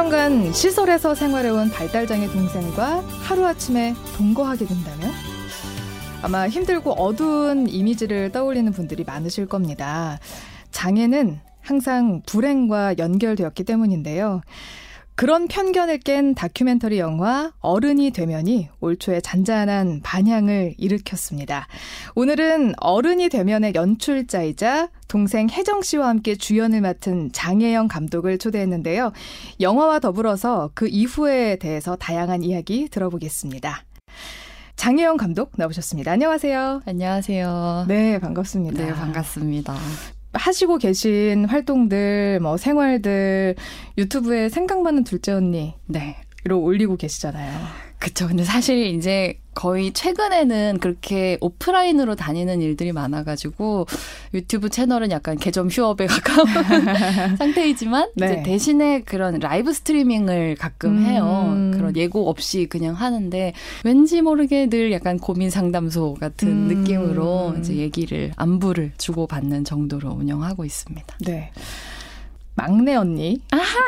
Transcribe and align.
7년간 0.00 0.54
시설에서 0.54 1.14
생활해온 1.14 1.68
발달장애 1.68 2.28
동생과 2.28 3.02
하루아침에 3.22 3.94
동거하게 4.16 4.64
된다면? 4.64 5.10
아마 6.22 6.48
힘들고 6.48 6.92
어두운 6.92 7.68
이미지를 7.68 8.32
떠올리는 8.32 8.72
분들이 8.72 9.04
많으실 9.04 9.46
겁니다. 9.46 10.18
장애는 10.70 11.40
항상 11.60 12.22
불행과 12.24 12.96
연결되었기 12.96 13.64
때문인데요. 13.64 14.40
그런 15.20 15.48
편견을 15.48 15.98
깬 15.98 16.34
다큐멘터리 16.34 16.98
영화 16.98 17.52
어른이 17.60 18.10
되면이 18.12 18.70
올 18.80 18.96
초에 18.96 19.20
잔잔한 19.20 20.00
반향을 20.02 20.76
일으켰습니다. 20.78 21.66
오늘은 22.14 22.72
어른이 22.78 23.28
되면의 23.28 23.74
연출자이자 23.74 24.88
동생 25.08 25.50
혜정 25.50 25.82
씨와 25.82 26.08
함께 26.08 26.36
주연을 26.36 26.80
맡은 26.80 27.32
장혜영 27.32 27.88
감독을 27.88 28.38
초대했는데요. 28.38 29.12
영화와 29.60 29.98
더불어서 29.98 30.70
그 30.72 30.88
이후에 30.88 31.56
대해서 31.56 31.96
다양한 31.96 32.42
이야기 32.42 32.88
들어보겠습니다. 32.88 33.84
장혜영 34.76 35.18
감독 35.18 35.52
나오셨습니다. 35.54 36.12
안녕하세요. 36.12 36.80
안녕하세요. 36.86 37.84
네, 37.88 38.18
반갑습니다. 38.20 38.86
네, 38.86 38.94
반갑습니다. 38.94 39.74
하시고 40.32 40.78
계신 40.78 41.44
활동들, 41.44 42.40
뭐 42.40 42.56
생활들 42.56 43.56
유튜브에 43.98 44.48
생각많은 44.48 45.04
둘째 45.04 45.32
언니 45.32 45.74
네. 45.86 46.16
로 46.44 46.58
올리고 46.60 46.96
계시잖아요. 46.96 47.89
그쵸. 48.00 48.26
근데 48.26 48.44
사실 48.44 48.86
이제 48.86 49.38
거의 49.54 49.92
최근에는 49.92 50.78
그렇게 50.80 51.36
오프라인으로 51.42 52.14
다니는 52.14 52.62
일들이 52.62 52.92
많아가지고 52.92 53.86
유튜브 54.32 54.70
채널은 54.70 55.10
약간 55.10 55.36
개점 55.36 55.68
휴업에 55.68 56.06
가까운 56.08 56.46
상태이지만 57.36 58.10
네. 58.16 58.26
이제 58.26 58.42
대신에 58.42 59.02
그런 59.02 59.38
라이브 59.38 59.72
스트리밍을 59.74 60.56
가끔 60.56 60.98
음. 60.98 61.04
해요. 61.04 61.70
그런 61.74 61.94
예고 61.94 62.30
없이 62.30 62.66
그냥 62.70 62.94
하는데 62.94 63.52
왠지 63.84 64.22
모르게 64.22 64.68
늘 64.70 64.92
약간 64.92 65.18
고민 65.18 65.50
상담소 65.50 66.14
같은 66.14 66.48
음. 66.48 66.68
느낌으로 66.68 67.56
이제 67.58 67.76
얘기를 67.76 68.32
안부를 68.36 68.92
주고받는 68.96 69.64
정도로 69.64 70.08
운영하고 70.10 70.64
있습니다. 70.64 71.16
네. 71.26 71.50
막내 72.60 72.94
언니 72.94 73.40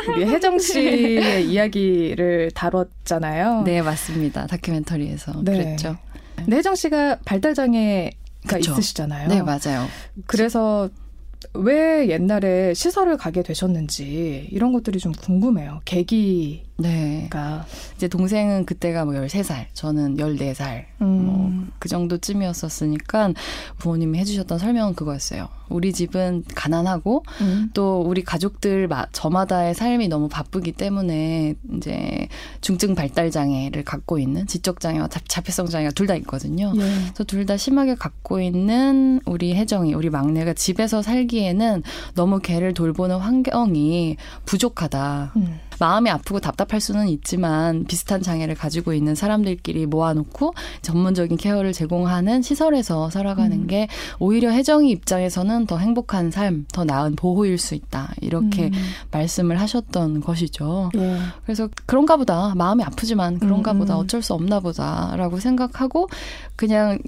우리 0.09 0.25
혜정 0.25 0.59
씨의 0.59 1.47
이야기를 1.51 2.53
다뤘잖아요. 2.55 3.63
네 3.65 3.83
맞습니다. 3.83 4.47
다큐멘터리에서 4.47 5.43
네. 5.45 5.53
그랬죠. 5.53 5.97
근데 6.37 6.57
혜정 6.57 6.75
씨가 6.75 7.19
발달 7.27 7.55
장애가 7.55 8.13
그쵸. 8.49 8.73
있으시잖아요. 8.73 9.29
네 9.29 9.43
맞아요. 9.43 9.87
그래서 10.27 10.89
왜 11.55 12.09
옛날에 12.09 12.73
시설을 12.75 13.17
가게 13.17 13.43
되셨는지 13.43 14.49
이런 14.51 14.73
것들이 14.73 14.99
좀 14.99 15.13
궁금해요. 15.13 15.81
계기 15.85 16.65
네. 16.79 17.29
이제 17.97 18.09
동생은 18.09 18.65
그때가 18.67 19.05
뭐 19.05 19.15
13살, 19.15 19.67
저는 19.73 20.17
14살. 20.17 20.85
음. 21.03 21.07
뭐그 21.07 21.89
정도쯤이었었으니까 21.89 23.35
부모님이 23.79 24.19
해 24.19 24.25
주셨던 24.25 24.59
설명은 24.59 24.95
그거였어요. 24.95 25.49
우리 25.69 25.93
집은 25.93 26.45
가난하고 26.55 27.25
음. 27.41 27.71
또 27.73 28.03
우리 28.03 28.23
가족들 28.23 28.89
저마다의 29.13 29.75
삶이 29.75 30.09
너무 30.09 30.29
바쁘기 30.29 30.73
때문에 30.73 31.55
이제 31.77 32.29
중증 32.61 32.95
발달 32.95 33.31
장애를 33.31 33.85
갖고 33.85 34.19
있는 34.19 34.47
지적 34.47 34.81
장애와 34.81 35.09
자폐성 35.29 35.67
장애가 35.67 35.93
둘 35.93 36.07
다 36.07 36.17
있거든요. 36.17 36.73
예. 36.75 36.81
그래서 36.81 37.25
둘 37.25 37.47
다 37.47 37.57
심하게 37.57 37.95
갖고 37.95 38.41
있는 38.41 39.21
우리 39.25 39.55
혜정이 39.55 39.95
우리 39.95 40.11
막내가 40.11 40.53
집에서 40.53 41.01
살기에 41.01 41.42
는 41.53 41.83
너무 42.15 42.39
걔를 42.39 42.73
돌보는 42.73 43.19
환경이 43.19 44.17
부족하다. 44.47 45.33
음. 45.37 45.59
마음이 45.79 46.09
아프고 46.11 46.39
답답할 46.39 46.81
수는 46.81 47.09
있지만 47.09 47.85
비슷한 47.87 48.23
장애를 48.23 48.55
가지고 48.55 48.93
있는 48.93 49.17
사람들끼리 49.17 49.87
모아놓고 49.87 50.55
전문적인 50.81 51.37
케어를 51.37 51.73
제공하는 51.73 52.43
시설에서 52.43 53.11
살아가는 53.11 53.63
음. 53.63 53.67
게 53.67 53.89
오히려 54.21 54.51
혜정이 54.51 54.91
입장에서는 54.91 55.67
더 55.67 55.79
행복한 55.79 56.31
삶, 56.31 56.67
더 56.73 56.85
나은 56.85 57.17
보호일 57.17 57.59
수 57.59 57.75
있다. 57.75 58.15
이렇게 58.21 58.67
음. 58.67 58.73
말씀을 59.11 59.61
하셨던 59.61 60.21
것이죠. 60.21 60.91
예. 60.97 61.19
그래서 61.45 61.69
그런가 61.85 62.17
보다. 62.17 62.55
마음이 62.55 62.85
아프지만 62.85 63.41
그런가 63.41 63.73
음. 63.73 63.81
보다. 63.81 63.97
어쩔 63.97 64.23
수 64.23 64.35
없나 64.35 64.61
보다라고 64.61 65.41
생각하고 65.41 66.09
그냥 66.55 66.99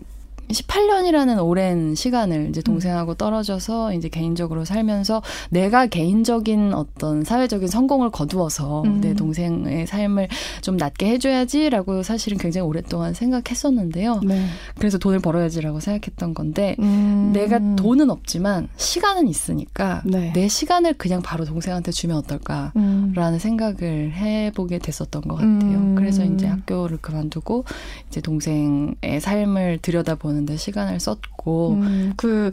18년이라는 0.48 1.44
오랜 1.44 1.94
시간을 1.94 2.48
이제 2.50 2.60
음. 2.60 2.62
동생하고 2.62 3.14
떨어져서 3.14 3.94
이제 3.94 4.08
개인적으로 4.08 4.64
살면서 4.64 5.22
내가 5.50 5.86
개인적인 5.86 6.74
어떤 6.74 7.24
사회적인 7.24 7.68
성공을 7.68 8.10
거두어서 8.10 8.82
음. 8.82 9.00
내 9.00 9.14
동생의 9.14 9.86
삶을 9.86 10.28
좀 10.62 10.76
낫게 10.76 11.06
해줘야지라고 11.06 12.02
사실은 12.02 12.38
굉장히 12.38 12.66
오랫동안 12.66 13.14
생각했었는데요. 13.14 14.20
네. 14.24 14.46
그래서 14.78 14.98
돈을 14.98 15.20
벌어야지라고 15.20 15.80
생각했던 15.80 16.34
건데 16.34 16.76
음. 16.78 17.30
내가 17.32 17.58
돈은 17.76 18.10
없지만 18.10 18.68
시간은 18.76 19.28
있으니까 19.28 20.02
네. 20.04 20.32
내 20.32 20.48
시간을 20.48 20.94
그냥 20.94 21.22
바로 21.22 21.44
동생한테 21.44 21.92
주면 21.92 22.18
어떨까라는 22.18 22.72
음. 22.76 23.38
생각을 23.38 24.12
해보게 24.12 24.78
됐었던 24.78 25.22
것 25.22 25.36
같아요. 25.36 25.78
음. 25.78 25.94
그래서 25.96 26.24
이제 26.24 26.46
학교를 26.46 26.98
그만두고 26.98 27.64
이제 28.08 28.20
동생의 28.20 29.20
삶을 29.20 29.78
들여다보는 29.82 30.33
보는데 30.34 30.56
시간을 30.56 30.98
썼고 30.98 31.70
음, 31.74 32.12
그 32.16 32.50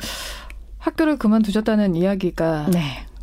학교를 0.77 1.17
그만두셨다는 1.17 1.95
이야기가 1.95 2.67
네. 2.71 2.81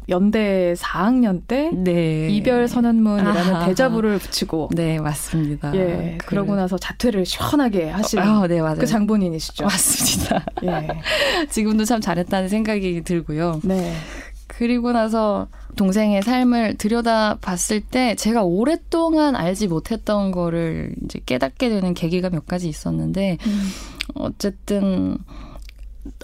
연대 0.08 0.74
4학년 0.76 1.42
때 1.46 1.70
네. 1.72 2.28
이별 2.30 2.66
선언문이라는 2.66 3.54
아하. 3.54 3.66
대자보를 3.66 4.18
붙이고 4.18 4.70
네 4.74 4.98
맞습니다. 4.98 5.74
예 5.74 6.16
그... 6.18 6.26
그러고 6.26 6.56
나서 6.56 6.78
자퇴를 6.78 7.26
시원하게 7.26 7.90
하신 7.90 8.20
어, 8.20 8.46
네, 8.46 8.60
맞아요. 8.60 8.78
그 8.78 8.86
장본인이시죠. 8.86 9.64
맞습니다. 9.64 10.44
예 10.64 10.88
지금도 11.50 11.84
참 11.84 12.00
잘했다는 12.00 12.48
생각이 12.48 13.02
들고요. 13.02 13.60
네. 13.64 13.94
그리고 14.46 14.92
나서 14.92 15.46
동생의 15.76 16.22
삶을 16.22 16.76
들여다 16.78 17.36
봤을 17.40 17.80
때 17.80 18.14
제가 18.16 18.42
오랫동안 18.42 19.36
알지 19.36 19.68
못했던 19.68 20.32
거를 20.32 20.94
이제 21.04 21.20
깨닫게 21.26 21.68
되는 21.68 21.92
계기가 21.92 22.30
몇 22.30 22.46
가지 22.46 22.68
있었는데 22.68 23.36
음. 23.46 23.68
어쨌든 24.18 25.18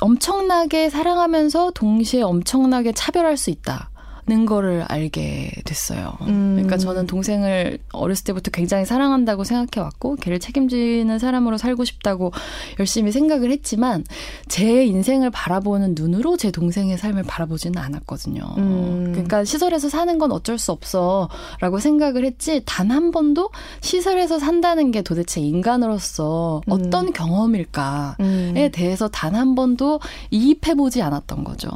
엄청나게 0.00 0.90
사랑하면서 0.90 1.72
동시에 1.72 2.22
엄청나게 2.22 2.92
차별할 2.92 3.36
수 3.36 3.50
있다. 3.50 3.90
는 4.26 4.46
거를 4.46 4.82
알게 4.88 5.52
됐어요. 5.66 6.16
음. 6.22 6.52
그러니까 6.54 6.78
저는 6.78 7.06
동생을 7.06 7.78
어렸을 7.92 8.24
때부터 8.24 8.50
굉장히 8.50 8.86
사랑한다고 8.86 9.44
생각해 9.44 9.84
왔고 9.84 10.16
걔를 10.16 10.38
책임지는 10.40 11.18
사람으로 11.18 11.58
살고 11.58 11.84
싶다고 11.84 12.32
열심히 12.78 13.12
생각을 13.12 13.50
했지만 13.50 14.02
제 14.48 14.86
인생을 14.86 15.30
바라보는 15.30 15.94
눈으로 15.94 16.38
제 16.38 16.50
동생의 16.50 16.96
삶을 16.96 17.24
바라보지는 17.24 17.76
않았거든요. 17.76 18.54
음. 18.56 19.08
그러니까 19.12 19.44
시설에서 19.44 19.90
사는 19.90 20.16
건 20.18 20.32
어쩔 20.32 20.56
수 20.58 20.72
없어라고 20.72 21.78
생각을 21.80 22.24
했지 22.24 22.62
단 22.64 22.90
한 22.90 23.10
번도 23.10 23.50
시설에서 23.82 24.38
산다는 24.38 24.90
게 24.90 25.02
도대체 25.02 25.40
인간으로서 25.42 26.62
음. 26.68 26.72
어떤 26.72 27.12
경험일까에 27.12 28.14
음. 28.20 28.70
대해서 28.72 29.08
단 29.08 29.34
한 29.34 29.54
번도 29.54 30.00
이입해 30.30 30.74
보지 30.76 31.02
않았던 31.02 31.44
거죠. 31.44 31.68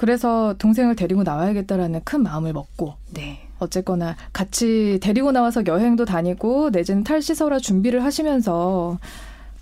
그래서 0.00 0.54
동생을 0.56 0.96
데리고 0.96 1.24
나와야겠다라는 1.24 2.00
큰 2.04 2.22
마음을 2.22 2.54
먹고 2.54 2.94
네. 3.12 3.46
어쨌거나 3.58 4.16
같이 4.32 4.98
데리고 5.02 5.30
나와서 5.30 5.62
여행도 5.66 6.06
다니고 6.06 6.70
내지는 6.70 7.04
탈시설화 7.04 7.58
준비를 7.58 8.02
하시면서 8.02 8.98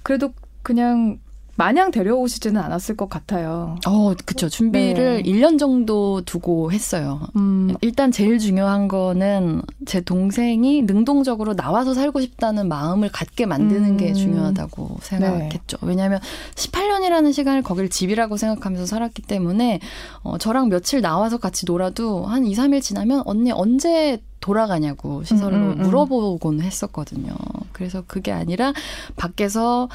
그래도 0.05 0.33
그냥 0.63 1.19
마냥 1.59 1.91
데려오시지는 1.91 2.61
않았을 2.61 2.97
것 2.97 3.11
같아요. 3.11 3.75
어, 3.85 4.15
그쵸. 4.25 4.49
준비를 4.49 5.25
네. 5.25 5.29
1년 5.29 5.59
정도 5.59 6.23
두고 6.25 6.71
했어요. 6.71 7.21
음. 7.35 7.75
일단 7.81 8.13
제일 8.13 8.39
중요한 8.39 8.87
거는 8.87 9.63
제 9.85 10.01
동생이 10.01 10.83
능동적으로 10.83 11.57
나와서 11.57 11.95
살고 11.95 12.21
싶다는 12.21 12.69
마음을 12.69 13.11
갖게 13.11 13.45
만드는 13.45 13.91
음. 13.91 13.97
게 13.97 14.13
중요하다고 14.13 14.99
생각했죠. 15.03 15.79
네. 15.81 15.89
왜냐하면 15.89 16.21
18년이라는 16.55 17.33
시간을 17.33 17.63
거길 17.63 17.89
집이라고 17.89 18.37
생각하면서 18.37 18.87
살았기 18.87 19.23
때문에 19.23 19.81
어, 20.23 20.39
저랑 20.39 20.69
며칠 20.69 21.01
나와서 21.01 21.39
같이 21.39 21.67
놀아도 21.67 22.25
한 22.25 22.47
2, 22.47 22.55
3일 22.55 22.81
지나면 22.81 23.23
언니 23.27 23.51
언제 23.51 24.23
돌아가냐고 24.41 25.25
시설로 25.25 25.57
음, 25.57 25.63
음, 25.63 25.81
음, 25.81 25.83
물어보곤 25.83 26.61
했었거든요. 26.61 27.35
그래서 27.73 28.03
그게 28.07 28.33
아니라 28.33 28.73
밖에서 29.17 29.89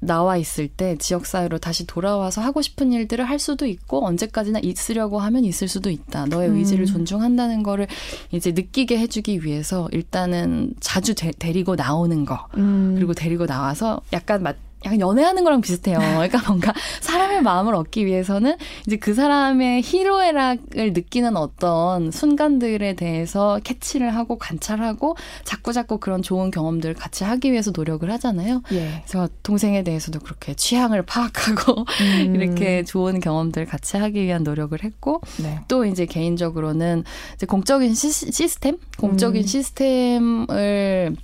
나와 0.00 0.36
있을 0.36 0.68
때 0.68 0.96
지역 0.98 1.26
사회로 1.26 1.58
다시 1.58 1.86
돌아와서 1.86 2.42
하고 2.42 2.60
싶은 2.62 2.92
일들을 2.92 3.24
할 3.24 3.38
수도 3.38 3.66
있고 3.66 4.04
언제까지나 4.04 4.60
있으려고 4.62 5.18
하면 5.18 5.44
있을 5.44 5.68
수도 5.68 5.90
있다. 5.90 6.26
너의 6.26 6.50
음. 6.50 6.56
의지를 6.56 6.86
존중한다는 6.86 7.62
거를 7.62 7.86
이제 8.30 8.52
느끼게 8.52 8.98
해주기 8.98 9.44
위해서 9.44 9.88
일단은 9.92 10.74
자주 10.80 11.14
데, 11.14 11.32
리고 11.52 11.74
나오는 11.74 12.24
거 12.24 12.48
음. 12.56 12.94
그리고 12.96 13.14
데리고 13.14 13.46
나와서 13.46 14.00
약간 14.12 14.42
마, 14.42 14.52
약간 14.84 15.00
연애하는 15.00 15.44
거랑 15.44 15.60
비슷해요. 15.60 15.98
그러니까 16.14 16.40
뭔가 16.46 16.72
사람의 17.00 17.42
마음을 17.42 17.74
얻기 17.74 18.06
위해서는 18.06 18.56
이제 18.86 18.96
그 18.96 19.14
사람의 19.14 19.82
희로애락을 19.82 20.92
느끼는 20.92 21.36
어떤 21.36 22.10
순간들에 22.10 22.94
대해서 22.94 23.58
캐치를 23.64 24.14
하고 24.14 24.38
관찰하고 24.38 25.16
자꾸 25.44 25.72
자꾸 25.72 25.98
그런 25.98 26.22
좋은 26.22 26.50
경험들을 26.50 26.94
같이 26.94 27.24
하기 27.24 27.52
위해서 27.52 27.72
노력을 27.74 28.10
하잖아요. 28.10 28.62
예. 28.72 29.02
그래서 29.06 29.28
동생에 29.42 29.82
대해서도 29.82 30.20
그렇게 30.20 30.54
취향을 30.54 31.02
파악하고 31.02 31.84
음. 32.26 32.34
이렇게 32.36 32.84
좋은 32.84 33.20
경험들 33.20 33.66
같이 33.66 33.96
하기 33.96 34.22
위한 34.22 34.42
노력을 34.42 34.82
했고 34.82 35.20
네. 35.42 35.60
또 35.68 35.84
이제 35.84 36.06
개인적으로는 36.06 37.04
이제 37.34 37.46
공적인 37.46 37.94
시, 37.94 38.10
스템 38.10 38.78
공적인 38.98 39.42
음. 39.42 39.46
시스템을 39.46 41.16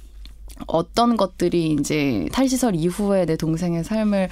어떤 0.66 1.16
것들이 1.16 1.76
이제 1.78 2.26
탈시설 2.32 2.74
이후에 2.74 3.26
내 3.26 3.36
동생의 3.36 3.84
삶을 3.84 4.28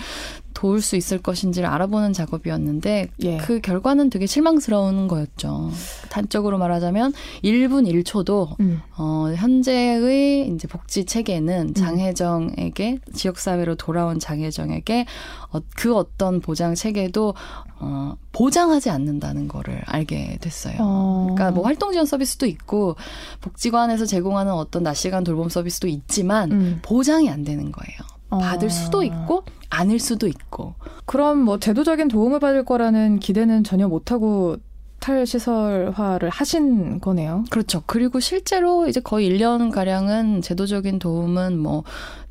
도울 0.58 0.82
수 0.82 0.96
있을 0.96 1.18
것인지를 1.18 1.68
알아보는 1.68 2.12
작업이었는데 2.12 3.10
예. 3.22 3.36
그 3.36 3.60
결과는 3.60 4.10
되게 4.10 4.26
실망스러운 4.26 5.06
거였죠. 5.06 5.70
단적으로 6.08 6.58
말하자면 6.58 7.12
1분 7.44 7.88
1초도 7.88 8.58
음. 8.58 8.80
어 8.96 9.32
현재의 9.36 10.48
이제 10.48 10.66
복지 10.66 11.04
체계는 11.04 11.68
음. 11.68 11.74
장혜정에게 11.74 12.90
음. 12.94 13.12
지역 13.12 13.38
사회로 13.38 13.76
돌아온 13.76 14.18
장혜정에게 14.18 15.06
어, 15.52 15.60
그 15.76 15.94
어떤 15.94 16.40
보장 16.40 16.74
체계도 16.74 17.34
어 17.78 18.16
보장하지 18.32 18.90
않는다는 18.90 19.46
거를 19.46 19.80
알게 19.86 20.38
됐어요. 20.40 20.74
어. 20.80 21.28
그러니까 21.36 21.52
뭐 21.52 21.64
활동 21.66 21.92
지원 21.92 22.04
서비스도 22.04 22.46
있고 22.46 22.96
복지관에서 23.42 24.06
제공하는 24.06 24.52
어떤 24.52 24.82
낮 24.82 24.94
시간 24.94 25.22
돌봄 25.22 25.48
서비스도 25.48 25.86
있지만 25.86 26.50
음. 26.50 26.78
보장이 26.82 27.30
안 27.30 27.44
되는 27.44 27.70
거예요. 27.70 28.17
받을 28.30 28.68
어. 28.68 28.70
수도 28.70 29.02
있고 29.02 29.44
아닐 29.70 29.98
수도 29.98 30.26
있고. 30.26 30.74
그럼 31.06 31.38
뭐 31.38 31.58
제도적인 31.58 32.08
도움을 32.08 32.40
받을 32.40 32.64
거라는 32.64 33.18
기대는 33.20 33.64
전혀 33.64 33.88
못하고 33.88 34.56
탈시설화를 35.00 36.28
하신 36.28 37.00
거네요. 37.00 37.44
그렇죠. 37.50 37.82
그리고 37.86 38.20
실제로 38.20 38.88
이제 38.88 39.00
거의 39.00 39.30
1년 39.30 39.70
가량은 39.70 40.42
제도적인 40.42 40.98
도움은 40.98 41.58
뭐 41.58 41.84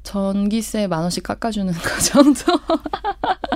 전기세 0.07 0.88
만 0.88 1.01
원씩 1.01 1.21
깎아주는 1.24 1.74
그 1.83 2.01
정도. 2.01 2.42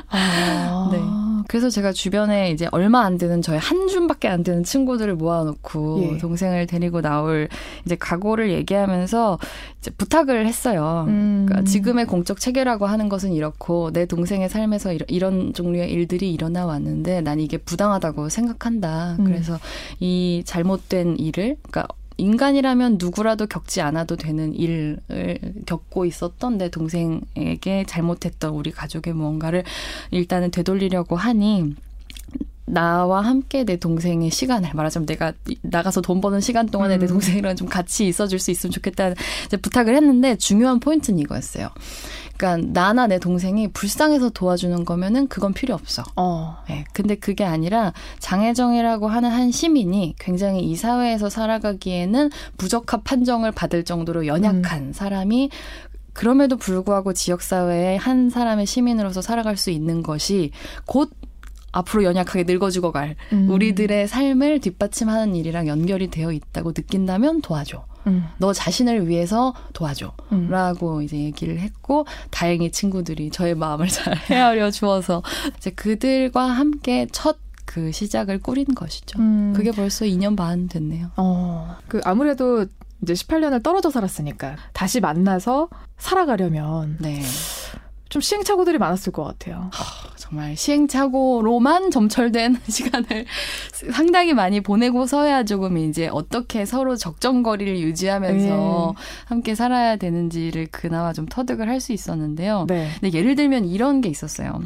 아. 0.09 0.89
네. 0.91 0.99
그래서 1.47 1.69
제가 1.69 1.93
주변에 1.93 2.51
이제 2.51 2.67
얼마 2.71 3.01
안 3.01 3.17
되는 3.17 3.41
저희 3.41 3.57
한 3.57 3.87
줌밖에 3.87 4.27
안 4.27 4.43
되는 4.43 4.63
친구들을 4.63 5.15
모아놓고 5.15 6.11
예. 6.13 6.17
동생을 6.17 6.67
데리고 6.67 7.01
나올 7.01 7.47
이제 7.85 7.95
각오를 7.95 8.51
얘기하면서 8.51 9.39
이제 9.79 9.91
부탁을 9.91 10.45
했어요. 10.45 11.05
음. 11.07 11.45
그러니까 11.47 11.69
지금의 11.69 12.05
공적 12.05 12.39
체계라고 12.39 12.85
하는 12.85 13.09
것은 13.09 13.31
이렇고 13.31 13.91
내 13.91 14.05
동생의 14.05 14.49
삶에서 14.49 14.93
이런, 14.93 15.05
이런 15.09 15.53
종류의 15.53 15.89
일들이 15.91 16.33
일어나 16.33 16.65
왔는데 16.65 17.21
난 17.21 17.39
이게 17.39 17.57
부당하다고 17.57 18.29
생각한다. 18.29 19.15
음. 19.19 19.23
그래서 19.23 19.57
이 19.99 20.43
잘못된 20.45 21.17
일을 21.17 21.57
그러니까 21.61 21.87
인간이라면 22.21 22.97
누구라도 22.99 23.47
겪지 23.47 23.81
않아도 23.81 24.15
되는 24.15 24.53
일을 24.53 24.99
겪고 25.65 26.05
있었던 26.05 26.57
내 26.57 26.69
동생에게 26.69 27.85
잘못했던 27.87 28.53
우리 28.53 28.71
가족의 28.71 29.13
무언가를 29.13 29.63
일단은 30.11 30.51
되돌리려고 30.51 31.15
하니 31.15 31.75
나와 32.65 33.21
함께 33.21 33.65
내 33.65 33.75
동생의 33.75 34.29
시간을 34.29 34.71
말하자면 34.73 35.05
내가 35.05 35.33
나가서 35.61 36.01
돈 36.01 36.21
버는 36.21 36.39
시간 36.39 36.67
동안에 36.67 36.95
음. 36.95 36.99
내 36.99 37.07
동생이랑 37.07 37.55
좀 37.57 37.67
같이 37.67 38.07
있어줄 38.07 38.39
수 38.39 38.49
있으면 38.51 38.71
좋겠다는 38.71 39.15
부탁을 39.61 39.95
했는데 39.95 40.37
중요한 40.37 40.79
포인트는 40.79 41.19
이거였어요. 41.19 41.69
그러니까 42.41 42.71
나나 42.73 43.05
내 43.05 43.19
동생이 43.19 43.67
불쌍해서 43.67 44.31
도와주는 44.31 44.83
거면은 44.83 45.27
그건 45.27 45.53
필요 45.53 45.75
없어. 45.75 46.03
어. 46.15 46.57
네, 46.67 46.85
근데 46.91 47.13
그게 47.13 47.43
아니라 47.43 47.93
장혜정이라고 48.17 49.07
하는 49.07 49.29
한 49.29 49.51
시민이 49.51 50.15
굉장히 50.17 50.63
이 50.63 50.75
사회에서 50.75 51.29
살아가기에는 51.29 52.31
부적합 52.57 53.03
판정을 53.03 53.51
받을 53.51 53.83
정도로 53.83 54.25
연약한 54.25 54.87
음. 54.87 54.93
사람이 54.93 55.51
그럼에도 56.13 56.57
불구하고 56.57 57.13
지역사회의 57.13 57.99
한 57.99 58.31
사람의 58.31 58.65
시민으로서 58.65 59.21
살아갈 59.21 59.55
수 59.55 59.69
있는 59.69 60.01
것이 60.01 60.51
곧 60.85 61.11
앞으로 61.71 62.03
연약하게 62.03 62.43
늙어 62.43 62.69
죽어갈 62.69 63.15
음. 63.33 63.49
우리들의 63.49 64.07
삶을 64.07 64.59
뒷받침하는 64.59 65.35
일이랑 65.35 65.67
연결이 65.67 66.09
되어 66.09 66.31
있다고 66.31 66.73
느낀다면 66.75 67.41
도와줘. 67.41 67.85
음. 68.07 68.25
너 68.37 68.51
자신을 68.51 69.07
위해서 69.07 69.53
도와줘. 69.73 70.13
음. 70.31 70.49
라고 70.49 71.01
이제 71.01 71.17
얘기를 71.17 71.59
했고, 71.59 72.05
다행히 72.31 72.71
친구들이 72.71 73.29
저의 73.29 73.53
마음을 73.53 73.87
잘 73.89 74.17
헤아려 74.17 74.71
주어서, 74.71 75.21
이제 75.57 75.69
그들과 75.69 76.43
함께 76.45 77.07
첫 77.11 77.37
그 77.73 77.91
시작을 77.93 78.39
꾸린 78.39 78.65
것이죠. 78.75 79.19
음. 79.19 79.53
그게 79.55 79.71
벌써 79.71 80.03
2년 80.03 80.35
반 80.35 80.67
됐네요. 80.67 81.11
어. 81.15 81.77
그 81.87 82.01
아무래도 82.03 82.65
이제 83.01 83.13
18년을 83.13 83.63
떨어져 83.63 83.89
살았으니까 83.89 84.57
다시 84.73 84.99
만나서 84.99 85.69
살아가려면 85.97 86.97
네. 86.99 87.21
좀 88.11 88.21
시행착오들이 88.21 88.77
많았을 88.77 89.13
것 89.13 89.23
같아요. 89.23 89.71
정말 90.17 90.55
시행착오로만 90.57 91.91
점철된 91.91 92.59
시간을 92.67 93.25
상당히 93.93 94.33
많이 94.33 94.59
보내고서야 94.59 95.45
조금 95.45 95.77
이제 95.77 96.09
어떻게 96.11 96.65
서로 96.65 96.97
적정거리를 96.97 97.79
유지하면서 97.79 98.93
네. 98.97 99.03
함께 99.25 99.55
살아야 99.55 99.95
되는지를 99.95 100.67
그나마 100.71 101.13
좀 101.13 101.25
터득을 101.25 101.67
할 101.67 101.81
수 101.81 101.93
있었는데요. 101.93 102.65
네. 102.67 102.89
근데 102.99 103.17
예를 103.17 103.33
들면 103.35 103.65
이런 103.65 104.01
게 104.01 104.09
있었어요. 104.09 104.61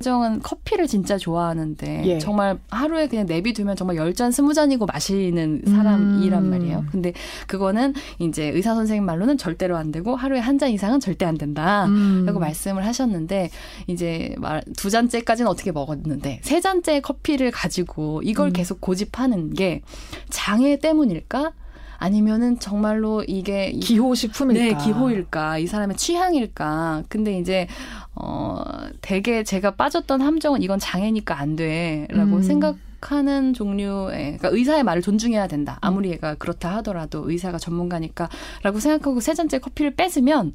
정은 0.00 0.40
커피를 0.40 0.86
진짜 0.86 1.18
좋아하는데 1.18 2.02
예. 2.06 2.18
정말 2.18 2.58
하루에 2.70 3.06
그냥 3.06 3.26
내비두면 3.26 3.76
정말 3.76 3.96
열잔 3.96 4.30
스무 4.32 4.54
잔이고 4.54 4.86
마시는 4.86 5.62
사람이란 5.66 6.44
음. 6.44 6.50
말이에요. 6.50 6.84
근데 6.90 7.12
그거는 7.46 7.92
이제 8.18 8.46
의사 8.48 8.74
선생님 8.74 9.04
말로는 9.04 9.36
절대로 9.36 9.76
안 9.76 9.92
되고 9.92 10.16
하루에 10.16 10.38
한 10.38 10.60
잔 10.60 10.70
이상은 10.70 11.00
절대 11.00 11.24
안 11.24 11.38
된다. 11.38 11.86
음. 11.86 12.24
라고 12.26 12.38
말씀을 12.38 12.84
하셨는데 12.84 13.50
이제 13.86 14.34
말 14.38 14.60
두 14.76 14.90
잔째까지는 14.90 15.50
어떻게 15.50 15.72
먹었는데 15.72 16.40
세 16.42 16.60
잔째 16.60 17.00
커피를 17.00 17.50
가지고 17.50 18.20
이걸 18.22 18.48
음. 18.48 18.52
계속 18.52 18.80
고집하는 18.80 19.54
게 19.54 19.80
장애 20.28 20.78
때문일까? 20.78 21.52
아니면은 22.00 22.58
정말로 22.58 23.22
이게 23.28 23.72
기호 23.72 24.14
식품일까? 24.14 24.78
네, 24.78 24.84
기호일까? 24.84 25.58
이 25.58 25.66
사람의 25.66 25.98
취향일까? 25.98 27.04
근데 27.10 27.38
이제 27.38 27.68
어 28.14 28.64
되게 29.02 29.44
제가 29.44 29.72
빠졌던 29.72 30.22
함정은 30.22 30.62
이건 30.62 30.78
장애니까 30.78 31.38
안 31.38 31.56
돼라고 31.56 32.36
음. 32.36 32.42
생각 32.42 32.76
하는 33.02 33.52
종류의 33.52 34.38
그러니까 34.38 34.48
의사의 34.48 34.82
말을 34.82 35.02
존중해야 35.02 35.46
된다. 35.46 35.76
아무리 35.82 36.10
얘가 36.10 36.34
그렇다 36.34 36.74
하더라도 36.76 37.30
의사가 37.30 37.58
전문가니까라고 37.58 38.80
생각하고 38.80 39.20
세 39.20 39.34
잔째 39.34 39.58
커피를 39.58 39.94
뺏으면 39.94 40.54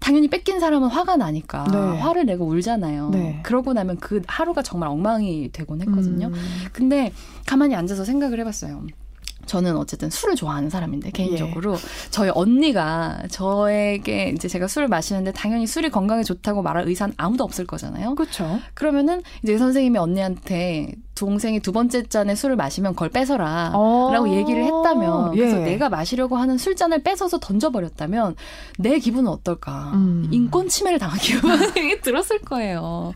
당연히 0.00 0.28
뺏긴 0.28 0.58
사람은 0.58 0.88
화가 0.88 1.16
나니까 1.16 1.64
네. 1.70 1.98
화를 2.00 2.26
내고 2.26 2.46
울잖아요. 2.46 3.10
네. 3.10 3.40
그러고 3.44 3.74
나면 3.74 3.98
그 3.98 4.22
하루가 4.26 4.62
정말 4.62 4.88
엉망이 4.88 5.50
되곤 5.52 5.82
했거든요. 5.82 6.28
음. 6.28 6.34
근데 6.72 7.12
가만히 7.46 7.76
앉아서 7.76 8.04
생각을 8.04 8.40
해봤어요. 8.40 8.82
저는 9.50 9.76
어쨌든 9.76 10.10
술을 10.10 10.36
좋아하는 10.36 10.70
사람인데 10.70 11.10
개인적으로 11.10 11.72
예. 11.74 12.10
저희 12.10 12.30
언니가 12.32 13.20
저에게 13.30 14.28
이제 14.28 14.46
제가 14.46 14.68
술을 14.68 14.86
마시는데 14.86 15.32
당연히 15.32 15.66
술이 15.66 15.90
건강에 15.90 16.22
좋다고 16.22 16.62
말할 16.62 16.86
의사는 16.86 17.12
아무도 17.16 17.42
없을 17.42 17.66
거잖아요. 17.66 18.14
그렇죠. 18.14 18.60
그러면은 18.74 19.22
이제 19.42 19.58
선생님이 19.58 19.98
언니한테 19.98 20.92
동생이 21.20 21.60
두 21.60 21.72
번째 21.72 22.02
잔에 22.04 22.34
술을 22.34 22.56
마시면 22.56 22.94
그걸 22.94 23.10
뺏어라. 23.10 23.72
어. 23.74 24.10
라고 24.12 24.28
얘기를 24.30 24.64
했다면. 24.64 25.32
그래서 25.32 25.60
예. 25.60 25.64
내가 25.64 25.88
마시려고 25.88 26.36
하는 26.36 26.56
술잔을 26.56 27.02
뺏어서 27.02 27.38
던져버렸다면 27.38 28.36
내 28.78 28.98
기분은 28.98 29.28
어떨까. 29.30 29.90
음. 29.94 30.28
인권 30.30 30.68
침해를 30.68 30.98
당한 30.98 31.18
기분이 31.18 32.00
들었을 32.02 32.40
거예요. 32.40 33.12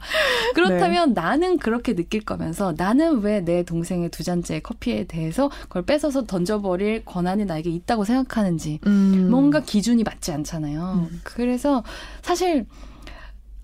그렇다면 0.54 1.14
네. 1.14 1.20
나는 1.20 1.56
그렇게 1.58 1.94
느낄 1.94 2.24
거면서 2.24 2.74
나는 2.76 3.20
왜 3.20 3.44
내 3.44 3.62
동생의 3.62 4.08
두 4.10 4.22
잔째 4.22 4.60
커피에 4.60 5.04
대해서 5.04 5.50
그걸 5.64 5.82
뺏어서 5.82 6.24
던져버릴 6.24 7.04
권한이 7.04 7.44
나에게 7.44 7.68
있다고 7.70 8.04
생각하는지. 8.04 8.80
음. 8.86 9.28
뭔가 9.30 9.60
기준이 9.60 10.02
맞지 10.02 10.32
않잖아요. 10.32 11.08
음. 11.10 11.20
그래서 11.24 11.82
사실 12.22 12.64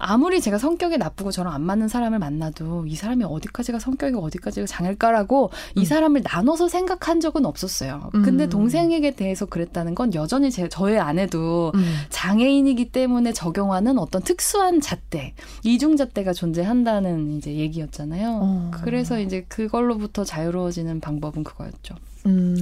아무리 0.00 0.40
제가 0.40 0.57
성격이 0.59 0.97
나쁘고 0.97 1.30
저랑 1.30 1.52
안 1.52 1.62
맞는 1.62 1.88
사람을 1.88 2.19
만나도 2.19 2.87
이 2.87 2.97
사람이 2.97 3.23
어디까지가 3.25 3.78
성격이 3.78 4.16
어디까지가 4.16 4.66
장일까라고 4.66 5.50
음. 5.76 5.80
이 5.80 5.85
사람을 5.85 6.23
나눠서 6.25 6.69
생각한 6.69 7.21
적은 7.21 7.45
없었어요. 7.45 8.09
근데 8.12 8.45
음. 8.45 8.50
동생에게 8.50 9.12
대해서 9.12 9.45
그랬다는 9.45 9.95
건 9.95 10.14
여전히 10.14 10.50
제 10.50 10.69
저의 10.69 10.99
아내도 10.99 11.73
음. 11.75 11.95
장애인이기 12.09 12.90
때문에 12.92 13.33
적용하는 13.33 13.99
어떤 13.99 14.23
특수한 14.23 14.80
잣대, 14.80 15.35
이중 15.64 15.99
잣대가 15.99 16.33
존재한다는 16.33 17.37
이제 17.37 17.54
얘기였잖아요. 17.54 18.40
어. 18.42 18.71
그래서 18.83 19.21
이제 19.21 19.45
그걸로부터 19.49 20.25
자유로워지는 20.25 21.00
방법은 21.00 21.45
그거였죠. 21.45 21.95
음. 22.27 22.57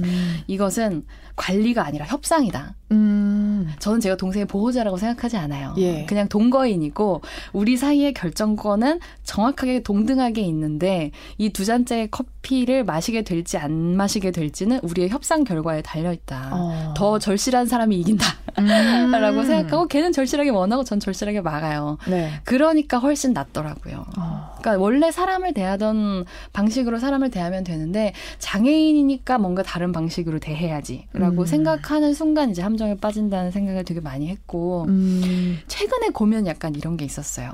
이것은 0.47 1.05
관리가 1.35 1.85
아니라 1.85 2.05
협상이다. 2.05 2.75
음. 2.91 3.69
저는 3.79 3.99
제가 3.99 4.17
동생의 4.17 4.45
보호자라고 4.47 4.97
생각하지 4.97 5.37
않아요. 5.37 5.73
예. 5.77 6.05
그냥 6.05 6.27
동거인이고 6.27 7.21
우리 7.53 7.77
사이의 7.77 8.13
결정권은 8.13 8.99
정확하게 9.23 9.83
동등하게 9.83 10.41
있는데 10.41 11.11
이 11.37 11.49
두 11.59 11.65
잔째의 11.65 12.09
커피를 12.09 12.85
마시게 12.85 13.23
될지 13.23 13.57
안 13.57 13.97
마시게 13.97 14.31
될지는 14.31 14.79
우리의 14.81 15.09
협상 15.09 15.43
결과에 15.43 15.81
달려 15.81 16.13
있다. 16.13 16.49
어. 16.53 16.93
더 16.95 17.19
절실한 17.19 17.65
사람이 17.65 17.99
이긴다라고 17.99 19.39
음. 19.39 19.43
생각하고 19.45 19.87
걔는 19.87 20.13
절실하게 20.13 20.49
원하고 20.51 20.85
전 20.85 21.01
절실하게 21.01 21.41
막아요. 21.41 21.97
네. 22.07 22.31
그러니까 22.45 22.97
훨씬 22.97 23.33
낫더라고요. 23.33 24.05
어. 24.17 24.55
그러니까 24.59 24.81
원래 24.81 25.11
사람을 25.11 25.53
대하던 25.53 26.23
방식으로 26.53 26.99
사람을 26.99 27.29
대하면 27.29 27.65
되는데 27.65 28.13
장애인이니까 28.37 29.37
뭔가 29.49 29.63
다른 29.63 29.91
방식으로 29.91 30.37
대해야지라고 30.37 31.41
음. 31.41 31.45
생각하는 31.45 32.13
순간 32.13 32.51
이제 32.51 32.61
함정에 32.61 32.95
빠진다는 32.95 33.49
생각을 33.49 33.83
되게 33.83 33.99
많이 33.99 34.27
했고 34.27 34.85
음. 34.87 35.57
최근에 35.67 36.09
고면 36.09 36.45
약간 36.45 36.75
이런 36.75 36.97
게 36.97 37.05
있었어요. 37.05 37.49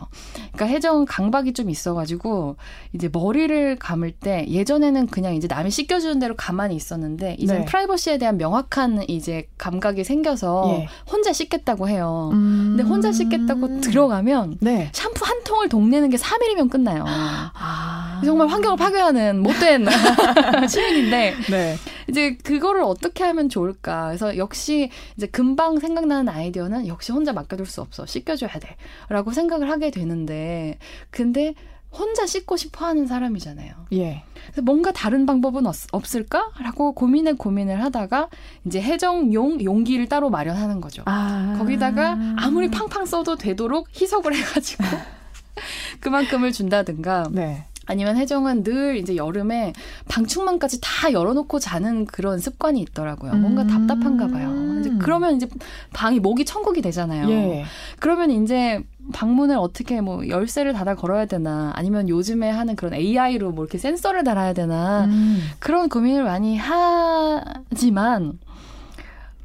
그러니까 0.52 0.66
혜정 0.66 1.06
강박이 1.06 1.54
좀 1.54 1.70
있어가지고 1.70 2.58
이제 2.92 3.10
머리를 3.12 3.78
감을 3.78 4.12
때 4.12 4.46
예전에는 4.50 5.08
그냥 5.08 5.36
이제 5.36 5.48
남이 5.48 5.72
씻겨주는 5.72 6.20
대로 6.20 6.36
가만히 6.36 6.75
있었는데 6.75 7.38
이제 7.40 7.60
네. 7.60 7.66
프라이버시에 7.66 8.18
대한 8.18 8.38
명확한 8.38 9.06
이제 9.08 9.48
감각이 9.58 10.04
생겨서 10.04 10.80
예. 10.80 10.88
혼자 11.10 11.32
씻겠다고 11.32 11.88
해요. 11.88 12.32
음. 12.34 12.75
근데 12.75 12.84
혼자 12.84 13.14
씻겠다고 13.14 13.80
들어가면 13.80 14.58
네. 14.60 14.90
샴푸 14.92 15.24
한 15.24 15.44
통을 15.46 15.70
동내는 15.70 16.10
게 16.10 16.18
3일이면 16.18 16.70
끝나요. 16.70 17.06
아. 17.08 18.05
정말 18.24 18.48
환경을 18.48 18.78
파괴하는 18.78 19.42
못된 19.42 19.86
시민인데 20.70 21.34
네. 21.50 21.76
이제 22.08 22.38
그거를 22.44 22.84
어떻게 22.84 23.24
하면 23.24 23.50
좋을까? 23.50 24.08
그래서 24.08 24.38
역시 24.38 24.90
이제 25.18 25.28
금방 25.28 25.80
생각나는 25.80 26.30
아이디어는 26.30 26.88
역시 26.88 27.12
혼자 27.12 27.34
맡겨둘 27.34 27.66
수 27.66 27.82
없어. 27.82 28.06
씻겨줘야 28.06 28.60
돼. 28.60 28.76
라고 29.10 29.32
생각을 29.32 29.70
하게 29.70 29.92
되는데, 29.92 30.78
근데 31.10 31.54
혼자 31.92 32.26
씻고 32.26 32.58
싶어 32.58 32.86
하는 32.86 33.08
사람이잖아요. 33.08 33.74
예. 33.94 34.24
그래서 34.48 34.62
뭔가 34.62 34.92
다른 34.92 35.26
방법은 35.26 35.66
없, 35.66 36.16
을까 36.16 36.52
라고 36.60 36.94
고민에 36.94 37.34
고민을 37.34 37.82
하다가 37.84 38.30
이제 38.66 38.82
해정용 38.82 39.64
용기를 39.64 40.08
따로 40.08 40.30
마련하는 40.30 40.82
거죠. 40.82 41.04
아. 41.06 41.56
거기다가 41.58 42.18
아무리 42.38 42.70
팡팡 42.70 43.06
써도 43.06 43.38
되도록 43.38 43.88
희석을 44.00 44.36
해가지고 44.36 44.84
그만큼을 46.02 46.52
준다든가. 46.52 47.30
네. 47.32 47.66
아니면 47.86 48.18
혜정은 48.18 48.63
늘 48.63 48.98
이제 48.98 49.15
여름에 49.15 49.74
방충망까지 50.08 50.80
다 50.82 51.12
열어놓고 51.12 51.60
자는 51.60 52.06
그런 52.06 52.39
습관이 52.39 52.80
있더라고요. 52.82 53.34
뭔가 53.36 53.63
음. 53.63 53.68
답답한가 53.68 54.27
봐요. 54.27 54.80
이제 54.80 54.92
그러면 55.00 55.36
이제 55.36 55.48
방이 55.94 56.20
목이 56.20 56.46
천국이 56.46 56.82
되잖아요. 56.82 57.30
예. 57.30 57.65
그러면 58.00 58.32
이제 58.32 58.84
방문을 59.13 59.58
어떻게 59.58 60.01
뭐 60.01 60.27
열쇠를 60.27 60.74
닫아 60.74 60.96
걸어야 60.96 61.25
되나 61.25 61.72
아니면 61.75 62.10
요즘에 62.10 62.50
하는 62.50 62.75
그런 62.75 62.94
AI로 62.94 63.51
뭐 63.51 63.65
이렇게 63.65 63.77
센서를 63.77 64.24
달아야 64.24 64.54
되나 64.54 65.06
음. 65.06 65.42
그런 65.60 65.89
고민을 65.89 66.24
많이 66.24 66.58
하지만 66.58 68.39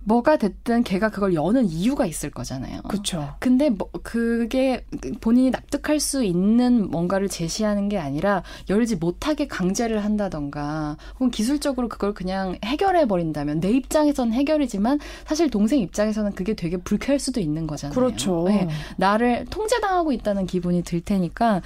뭐가 0.05 0.37
됐든 0.37 0.83
걔가 0.83 1.11
그걸 1.11 1.35
여는 1.35 1.67
이유가 1.67 2.07
있을 2.07 2.31
거잖아요. 2.31 2.83
그렇죠. 2.83 3.35
근데 3.39 3.71
뭐 3.71 3.91
그게 4.03 4.85
본인이 5.21 5.51
납득할 5.51 6.01
수 6.01 6.25
있는 6.25 6.91
뭔가를 6.91 7.29
제시하는 7.29 7.89
게 7.89 7.99
아니라 7.99 8.43
열지 8.69 8.97
못하게 8.97 9.47
강제를 9.47 10.05
한다던가 10.05 10.97
혹은 11.15 11.31
기술적으로 11.31 11.89
그걸 11.89 12.15
그냥 12.15 12.57
해결해 12.65 13.07
버린다면 13.07 13.61
내 13.61 13.71
입장에서는 13.71 14.33
해결이지만 14.33 14.99
사실 15.27 15.51
동생 15.51 15.81
입장에서는 15.81 16.33
그게 16.33 16.55
되게 16.55 16.77
불쾌할 16.79 17.19
수도 17.19 17.41
있는 17.41 17.67
거잖아요. 17.67 17.95
그렇죠. 17.95 18.45
네, 18.49 18.69
나를 18.97 19.45
통제당하고 19.51 20.13
있다는 20.13 20.47
기분이 20.47 20.83
들 20.83 21.01
테니까 21.01 21.61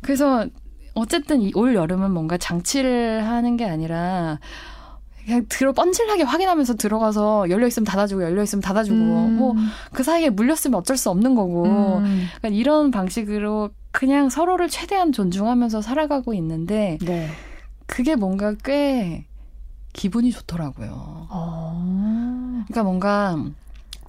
그래서 0.00 0.46
어쨌든 0.94 1.50
올 1.54 1.74
여름은 1.74 2.12
뭔가 2.12 2.38
장치를 2.38 3.26
하는 3.26 3.56
게 3.56 3.64
아니라 3.64 4.38
그냥 5.24 5.46
들어 5.48 5.72
뻔질하게 5.72 6.22
확인하면서 6.22 6.74
들어가서 6.74 7.48
열려 7.48 7.66
있으면 7.66 7.84
닫아주고 7.84 8.22
열려 8.22 8.42
있으면 8.42 8.60
닫아주고 8.62 8.96
음. 8.96 9.36
뭐그 9.36 10.02
사이에 10.02 10.30
물렸으면 10.30 10.78
어쩔 10.78 10.96
수 10.96 11.10
없는 11.10 11.34
거고 11.34 11.64
음. 11.98 12.26
그러니까 12.38 12.48
이런 12.48 12.90
방식으로 12.90 13.70
그냥 13.90 14.28
서로를 14.28 14.68
최대한 14.68 15.12
존중하면서 15.12 15.80
살아가고 15.80 16.34
있는데 16.34 16.98
네. 17.02 17.28
그게 17.86 18.16
뭔가 18.16 18.54
꽤 18.64 19.26
기분이 19.92 20.30
좋더라고요. 20.32 21.28
어. 21.30 22.64
그러니까 22.66 22.82
뭔가 22.82 23.36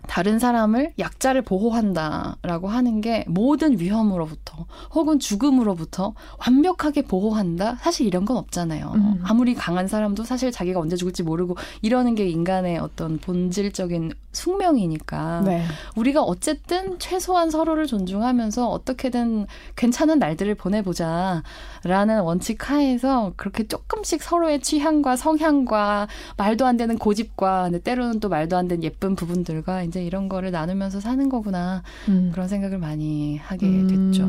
다른 0.08 0.40
사람을 0.40 0.94
약자를 1.00 1.42
보호한다라고 1.42 2.68
하는 2.68 3.02
게 3.02 3.26
모든 3.28 3.80
위험으로부터 3.80 4.66
혹은 4.94 5.20
죽음으로부터 5.20 6.14
완벽하게 6.46 7.04
보호한다? 7.04 7.76
사실 7.82 8.08
이런 8.08 8.26
건 8.26 8.38
없잖아요. 8.38 8.92
음. 8.96 9.20
아무리 9.24 9.54
강한 9.56 9.88
사람도 9.88 10.24
사실 10.24 10.52
자기가 10.52 10.80
언제 10.80 10.96
죽을지 10.96 11.24
모르고 11.24 11.56
이러는 11.82 12.16
게 12.16 12.28
인간의 12.28 12.78
어떤 12.78 13.18
본질적인 13.18 14.14
숙명이니까 14.32 15.42
네. 15.46 15.64
우리가 15.96 16.22
어쨌든 16.22 17.00
최소한 17.00 17.50
서로를 17.50 17.88
존중하면서 17.88 18.70
어떻게든 18.70 19.48
괜찮은 19.76 20.20
날들을 20.20 20.56
보내보자라는 20.56 22.22
원칙 22.24 22.70
하에서 22.70 23.34
그렇게 23.38 23.68
조금씩 23.68 24.22
서로의 24.22 24.60
취향과 24.60 25.16
성향과 25.16 26.08
말도 26.38 26.66
안 26.66 26.78
되는 26.78 26.98
고집과 26.98 27.72
때로는 27.84 28.20
또 28.20 28.30
말도 28.30 28.58
안 28.58 28.68
되는 28.68 28.84
예쁜 28.84 29.16
부분들과 29.16 29.84
이제 29.96 30.04
이런 30.04 30.28
거를 30.28 30.52
나누면서 30.52 31.00
사는 31.00 31.30
거구나 31.30 31.82
음. 32.10 32.30
그런 32.34 32.50
생각을 32.50 32.78
많이 32.78 33.38
하게 33.38 33.66
음. 33.66 33.88
됐죠. 34.12 34.28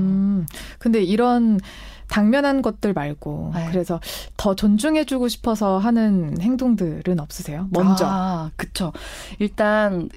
근데 0.79 1.03
이런 1.03 1.59
당면한 2.09 2.63
것들 2.63 2.93
말고 2.93 3.51
네. 3.53 3.67
그래서 3.69 4.01
더 4.37 4.55
존중해주고 4.55 5.27
싶어서 5.27 5.79
하는 5.79 6.41
행동들은 6.41 7.19
없으세요? 7.19 7.67
먼저. 7.71 8.07
아, 8.07 8.51
그쵸. 8.55 8.93
일단 9.41 10.09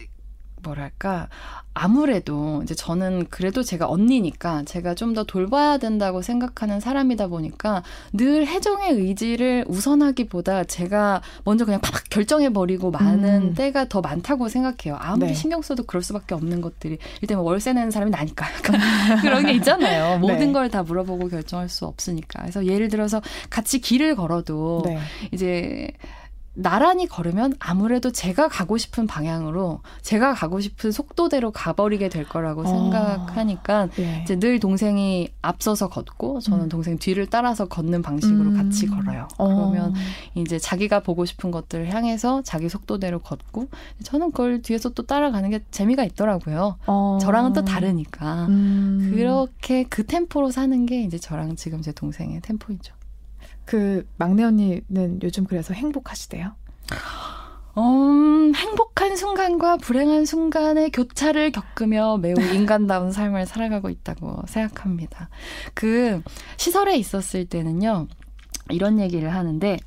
뭐랄까 0.63 1.27
아무래도 1.73 2.61
이제 2.63 2.75
저는 2.75 3.27
그래도 3.29 3.63
제가 3.63 3.87
언니니까 3.89 4.63
제가 4.63 4.95
좀 4.95 5.09
더 5.13 5.23
돌봐야 5.23 5.77
된다고 5.79 6.21
생각하는 6.21 6.79
사람이다 6.79 7.27
보니까 7.27 7.83
늘 8.13 8.45
혜정의 8.45 8.91
의지를 8.91 9.65
우선하기보다 9.67 10.65
제가 10.65 11.21
먼저 11.45 11.65
그냥 11.65 11.81
팍 11.81 12.03
결정해 12.09 12.53
버리고 12.53 12.91
많은 12.91 13.41
음. 13.41 13.53
때가 13.55 13.85
더 13.85 14.01
많다고 14.01 14.49
생각해요. 14.49 14.97
아무리 14.99 15.29
네. 15.29 15.33
신경 15.33 15.61
써도 15.63 15.83
그럴 15.83 16.03
수밖에 16.03 16.35
없는 16.35 16.61
것들이 16.61 16.99
일단 17.21 17.37
뭐 17.37 17.45
월세 17.45 17.73
내는 17.73 17.89
사람이 17.89 18.11
나니까 18.11 18.45
그런 19.21 19.45
게 19.45 19.53
있잖아요. 19.53 20.19
네. 20.21 20.33
모든 20.33 20.53
걸다 20.53 20.83
물어보고 20.83 21.29
결정할 21.29 21.69
수 21.69 21.85
없으니까. 21.85 22.41
그래서 22.41 22.65
예를 22.65 22.87
들어서 22.87 23.21
같이 23.49 23.79
길을 23.79 24.15
걸어도 24.15 24.83
네. 24.85 24.99
이제 25.31 25.91
나란히 26.53 27.07
걸으면 27.07 27.53
아무래도 27.59 28.11
제가 28.11 28.49
가고 28.49 28.77
싶은 28.77 29.07
방향으로 29.07 29.81
제가 30.01 30.33
가고 30.33 30.59
싶은 30.59 30.91
속도대로 30.91 31.51
가버리게 31.51 32.09
될 32.09 32.27
거라고 32.27 32.61
어. 32.61 32.65
생각하니까 32.65 33.87
네. 33.95 34.21
이제 34.23 34.37
늘 34.37 34.59
동생이 34.59 35.29
앞서서 35.41 35.89
걷고 35.89 36.41
저는 36.41 36.65
음. 36.65 36.69
동생 36.69 36.97
뒤를 36.97 37.27
따라서 37.27 37.67
걷는 37.67 38.01
방식으로 38.01 38.49
음. 38.49 38.57
같이 38.57 38.87
걸어요. 38.87 39.27
어. 39.37 39.47
그러면 39.47 39.93
이제 40.35 40.59
자기가 40.59 41.01
보고 41.01 41.25
싶은 41.25 41.51
것들을 41.51 41.93
향해서 41.93 42.41
자기 42.43 42.67
속도대로 42.67 43.19
걷고 43.19 43.69
저는 44.03 44.31
그걸 44.31 44.61
뒤에서 44.61 44.89
또 44.89 45.03
따라가는 45.03 45.49
게 45.51 45.61
재미가 45.71 46.03
있더라고요. 46.03 46.77
어. 46.87 47.17
저랑은 47.21 47.53
또 47.53 47.63
다르니까 47.63 48.47
음. 48.47 49.11
그렇게 49.13 49.83
그 49.83 50.05
템포로 50.05 50.51
사는 50.51 50.85
게 50.85 51.01
이제 51.03 51.17
저랑 51.17 51.55
지금 51.55 51.81
제 51.81 51.91
동생의 51.91 52.41
템포이죠. 52.41 52.98
그 53.69 54.03
막내 54.17 54.43
언니는 54.43 55.19
요즘 55.21 55.43
그래서 55.43 55.75
행복하시대요? 55.75 56.55
음, 57.77 58.51
행복한 58.55 59.15
순간과 59.15 59.77
불행한 59.77 60.25
순간의 60.25 60.89
교차를 60.89 61.51
겪으며 61.51 62.17
매우 62.17 62.33
인간다운 62.51 63.11
삶을 63.11 63.45
살아가고 63.45 63.91
있다고 63.91 64.41
생각합니다. 64.47 65.29
그 65.75 66.23
시설에 66.57 66.97
있었을 66.97 67.45
때는요, 67.45 68.07
이런 68.71 68.99
얘기를 68.99 69.35
하는데, 69.35 69.77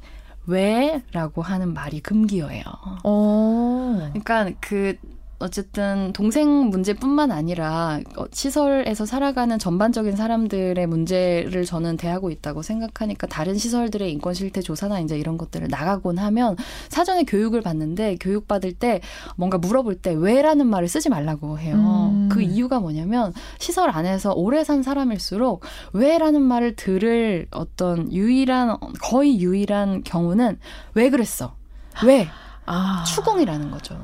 왜? 0.46 1.02
라고 1.10 1.42
하는 1.42 1.74
말이 1.74 1.98
금기어예요. 1.98 2.62
오. 3.02 3.96
그러니까 3.96 4.48
그 4.60 4.96
어쨌든 5.42 6.12
동생 6.12 6.48
문제뿐만 6.70 7.32
아니라 7.32 8.00
어, 8.16 8.24
시설에서 8.32 9.04
살아가는 9.04 9.58
전반적인 9.58 10.14
사람들의 10.14 10.86
문제를 10.86 11.64
저는 11.64 11.96
대하고 11.96 12.30
있다고 12.30 12.62
생각하니까 12.62 13.26
다른 13.26 13.58
시설들의 13.58 14.10
인권 14.12 14.34
실태 14.34 14.60
조사나 14.60 15.00
이제 15.00 15.18
이런 15.18 15.36
것들을 15.36 15.66
나가곤 15.68 16.18
하면 16.18 16.56
사전에 16.88 17.24
교육을 17.24 17.60
받는데 17.60 18.18
교육 18.20 18.46
받을 18.46 18.72
때 18.72 19.00
뭔가 19.36 19.58
물어볼 19.58 19.96
때 19.96 20.14
왜라는 20.14 20.66
말을 20.66 20.88
쓰지 20.88 21.08
말라고 21.08 21.58
해요. 21.58 21.74
음. 21.74 22.28
그 22.30 22.40
이유가 22.40 22.78
뭐냐면 22.78 23.34
시설 23.58 23.90
안에서 23.90 24.32
오래 24.32 24.62
산 24.62 24.82
사람일수록 24.82 25.64
왜라는 25.92 26.40
말을 26.40 26.76
들을 26.76 27.48
어떤 27.50 28.12
유일한 28.12 28.76
거의 29.02 29.40
유일한 29.40 30.04
경우는 30.04 30.58
왜 30.94 31.10
그랬어? 31.10 31.56
왜? 32.04 32.28
아. 32.64 33.04
추궁이라는 33.04 33.70
거죠. 33.70 33.98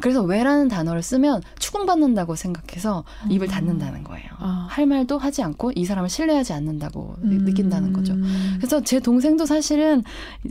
그래서 0.00 0.22
왜라는 0.22 0.68
단어를 0.68 1.02
쓰면 1.02 1.42
추궁받는다고 1.58 2.36
생각해서 2.36 3.04
입을 3.30 3.46
음. 3.46 3.50
닫는다는 3.50 4.04
거예요. 4.04 4.28
아. 4.38 4.66
할 4.70 4.86
말도 4.86 5.18
하지 5.18 5.42
않고 5.42 5.72
이 5.74 5.84
사람을 5.84 6.08
신뢰하지 6.08 6.52
않는다고 6.52 7.16
음. 7.22 7.44
느낀다는 7.44 7.92
거죠. 7.92 8.14
그래서 8.56 8.82
제 8.82 9.00
동생도 9.00 9.46
사실은 9.46 10.02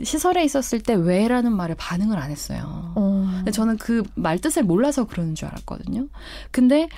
시설에 0.02 0.44
있었을 0.44 0.80
때 0.80 0.94
왜라는 0.94 1.52
말에 1.52 1.74
반응을 1.74 2.18
안 2.18 2.30
했어요. 2.30 2.92
어. 2.96 3.44
저는 3.52 3.76
그 3.78 4.02
말 4.14 4.38
뜻을 4.38 4.62
몰라서 4.64 5.04
그러는 5.04 5.34
줄 5.34 5.48
알았거든요. 5.48 6.06
근데 6.50 6.88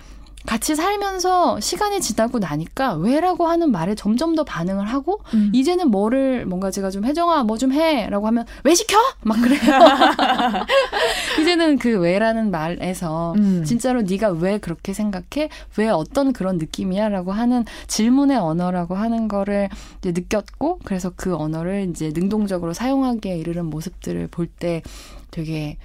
같이 0.48 0.74
살면서 0.74 1.60
시간이 1.60 2.00
지나고 2.00 2.38
나니까 2.38 2.94
왜라고 2.94 3.48
하는 3.48 3.70
말에 3.70 3.94
점점 3.94 4.34
더 4.34 4.44
반응을 4.44 4.86
하고 4.86 5.20
음. 5.34 5.50
이제는 5.52 5.90
뭐를 5.90 6.46
뭔가 6.46 6.70
제가 6.70 6.90
좀 6.90 7.04
혜정아 7.04 7.42
뭐 7.44 7.58
좀 7.58 7.70
해라고 7.72 8.26
하면 8.28 8.46
왜 8.64 8.74
시켜 8.74 8.96
막 9.20 9.36
그래요. 9.42 9.60
이제는 11.42 11.76
그 11.78 11.98
왜라는 11.98 12.50
말에서 12.50 13.34
음. 13.36 13.62
진짜로 13.64 14.00
네가 14.02 14.30
왜 14.30 14.56
그렇게 14.56 14.94
생각해 14.94 15.50
왜 15.76 15.88
어떤 15.88 16.32
그런 16.32 16.56
느낌이야라고 16.56 17.32
하는 17.32 17.64
질문의 17.86 18.38
언어라고 18.38 18.94
하는 18.94 19.28
거를 19.28 19.68
이제 19.98 20.12
느꼈고 20.12 20.78
그래서 20.84 21.12
그 21.14 21.36
언어를 21.36 21.88
이제 21.90 22.10
능동적으로 22.14 22.72
사용하기에 22.72 23.36
이르는 23.36 23.66
모습들을 23.66 24.28
볼 24.28 24.48
때 24.58 24.82
되게 25.30 25.76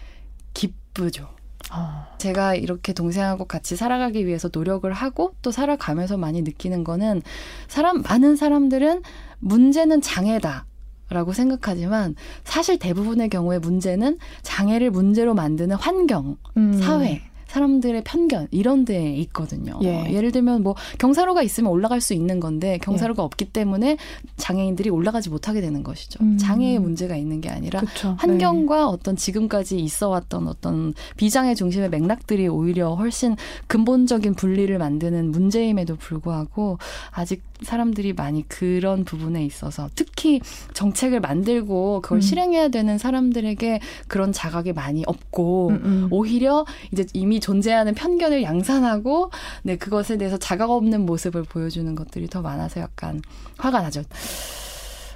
기쁘죠. 0.54 1.28
어. 1.76 2.08
제가 2.18 2.56
이렇게 2.56 2.94
동생하고 2.94 3.46
같이 3.46 3.76
살아가기 3.76 4.26
위해서 4.26 4.50
노력을 4.52 4.92
하고 4.92 5.36
또 5.42 5.52
살아가면서 5.52 6.18
많이 6.18 6.42
느끼는 6.42 6.84
거는 6.84 7.22
사람 7.68 8.02
많은 8.02 8.36
사람들은 8.36 9.02
문제는 9.40 10.02
장애다. 10.02 10.66
라고 11.10 11.32
생각하지만 11.32 12.16
사실 12.44 12.80
대부분의 12.80 13.30
경우에 13.30 13.60
문제는 13.60 14.18
장애를 14.42 14.90
문제로 14.90 15.36
만드는 15.36 15.76
환경, 15.76 16.38
음. 16.58 16.82
사회, 16.82 17.22
사람들의 17.54 18.04
편견 18.04 18.48
이런 18.50 18.84
데 18.84 19.16
있거든요. 19.18 19.78
예. 19.84 20.12
예를 20.12 20.32
들면 20.32 20.64
뭐 20.64 20.76
경사로가 20.98 21.44
있으면 21.44 21.72
올라갈 21.72 22.02
수 22.02 22.16
있는 22.16 22.40
건데 22.40 22.80
경사로가 22.80 23.22
예. 23.22 23.26
없기 23.26 23.46
때문에 23.46 23.98
장애인들이 24.38 24.90
올라가지 24.90 25.30
못하게 25.30 25.62
되는 25.62 25.84
것이죠. 25.84 26.24
음. 26.24 26.40
장애의 26.40 26.80
문제가 26.80 27.16
있는 27.16 27.42
게 27.42 27.50
아니라 27.50 27.82
그쵸. 27.82 28.16
환경과 28.18 28.78
네. 28.78 28.82
어떤 28.84 29.16
지금까지 29.16 29.80
있어 29.80 30.10
왔던 30.10 30.48
어떤 30.48 30.96
비장애 31.16 31.54
중심의 31.54 31.92
맥락들이 31.92 32.48
오히려 32.48 32.96
훨씬 32.96 33.36
근본적인 33.68 34.34
분리를 34.34 34.76
만드는 34.76 35.30
문제임에도 35.30 35.96
불구하고 35.98 36.80
아직 37.12 37.44
사람들이 37.64 38.14
많이 38.14 38.48
그런 38.48 39.04
부분에 39.06 39.46
있어서 39.46 39.90
특히 39.96 40.42
정책을 40.74 41.20
만들고 41.20 42.02
그걸 42.02 42.18
음. 42.18 42.22
실행해야 42.22 42.70
되는 42.70 42.98
사람들에게 42.98 43.80
그런 44.08 44.32
자각이 44.32 44.74
많이 44.74 45.04
없고 45.06 45.70
음, 45.70 45.82
음. 45.84 46.08
오히려 46.12 46.66
이제 46.92 47.06
이미 47.14 47.40
존재하는 47.40 47.94
편견을 47.94 48.44
양산하고 48.44 49.32
네 49.64 49.78
그것에 49.78 50.18
대해서 50.18 50.38
자각 50.38 50.70
없는 50.70 51.06
모습을 51.06 51.44
보여주는 51.44 51.94
것들이 51.96 52.28
더 52.28 52.42
많아서 52.42 52.82
약간 52.82 53.22
화가 53.58 53.82
나죠. 53.82 54.04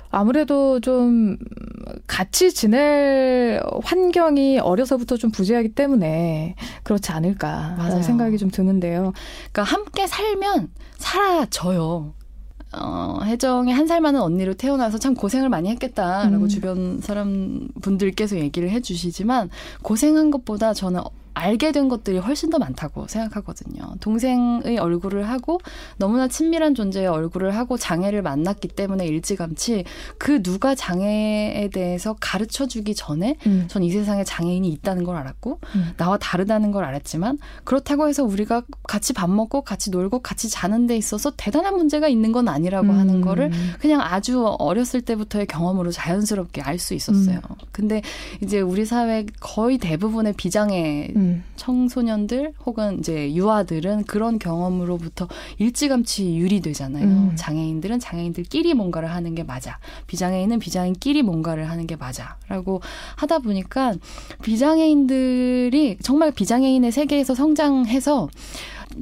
아무래도 0.09 0.79
좀 0.79 1.37
같이 2.07 2.53
지낼 2.53 3.61
환경이 3.83 4.59
어려서부터 4.59 5.17
좀 5.17 5.31
부재하기 5.31 5.69
때문에 5.69 6.55
그렇지 6.83 7.11
않을까라는 7.11 8.03
생각이 8.03 8.37
좀 8.37 8.49
드는데요. 8.49 9.13
그러니까 9.51 9.63
함께 9.63 10.07
살면 10.07 10.69
사라져요. 10.97 12.13
어, 12.73 13.19
혜정이 13.23 13.71
한살 13.71 14.01
많은 14.01 14.21
언니로 14.21 14.53
태어나서 14.53 14.97
참 14.97 15.13
고생을 15.13 15.49
많이 15.49 15.69
했겠다라고 15.69 16.43
음. 16.43 16.47
주변 16.49 16.99
사람 17.01 17.67
분들께서 17.81 18.37
얘기를 18.37 18.69
해주시지만 18.69 19.49
고생한 19.81 20.31
것보다 20.31 20.73
저는 20.73 21.01
알게 21.37 21.71
된 21.71 21.87
것들이 21.87 22.17
훨씬 22.17 22.49
더 22.49 22.57
많다고 22.57 23.07
생각하거든요. 23.07 23.95
동생의 23.99 24.77
얼굴을 24.79 25.29
하고 25.29 25.59
너무나 25.97 26.27
친밀한 26.27 26.73
존재의 26.73 27.07
얼굴을 27.07 27.55
하고 27.55 27.77
장애를 27.77 28.21
만났기 28.21 28.69
때문에 28.69 29.05
일찌감치 29.05 29.85
그 30.17 30.41
누가 30.41 30.73
장애에 30.73 31.69
대해서 31.71 32.15
가르쳐 32.19 32.67
주기 32.67 32.95
전에 32.95 33.35
음. 33.45 33.65
전이 33.67 33.91
세상에 33.91 34.23
장애인이 34.23 34.67
있다는 34.69 35.03
걸 35.03 35.15
알았고 35.17 35.59
음. 35.75 35.91
나와 35.97 36.17
다르다는 36.17 36.71
걸 36.71 36.83
알았지만 36.83 37.37
그렇다고 37.63 38.07
해서 38.07 38.23
우리가 38.23 38.63
같이 38.83 39.13
밥 39.13 39.29
먹고 39.29 39.61
같이 39.61 39.91
놀고 39.91 40.19
같이 40.19 40.49
자는 40.49 40.87
데 40.87 40.97
있어서 40.97 41.31
대단한 41.37 41.75
문제가 41.75 42.07
있는 42.07 42.31
건 42.31 42.47
아니라고 42.47 42.87
음. 42.87 42.97
하는 42.97 43.21
거를 43.21 43.51
그냥 43.79 44.01
아주 44.01 44.43
어렸을 44.59 45.01
때부터의 45.01 45.45
경험으로 45.45 45.91
자연스럽게 45.91 46.61
알 46.61 46.77
수 46.77 46.93
있었어요. 46.93 47.39
음. 47.49 47.55
근데 47.71 48.03
이제 48.43 48.59
우리 48.61 48.85
사회 48.85 49.25
거의 49.39 49.79
대부분의 49.79 50.33
비장애 50.33 51.11
음. 51.27 51.43
청소년들 51.55 52.53
혹은 52.65 52.99
이제 52.99 53.33
유아들은 53.33 54.03
그런 54.05 54.39
경험으로부터 54.39 55.27
일찌감치 55.57 56.37
유리되잖아요. 56.37 57.05
음. 57.05 57.31
장애인들은 57.35 57.99
장애인들끼리 57.99 58.73
뭔가를 58.73 59.11
하는 59.11 59.35
게 59.35 59.43
맞아. 59.43 59.79
비장애인은 60.07 60.59
비장애인끼리 60.59 61.23
뭔가를 61.23 61.69
하는 61.69 61.87
게 61.87 61.95
맞아라고 61.95 62.81
하다 63.15 63.39
보니까 63.39 63.95
비장애인들이 64.43 65.97
정말 66.01 66.31
비장애인의 66.31 66.91
세계에서 66.91 67.35
성장해서 67.35 68.29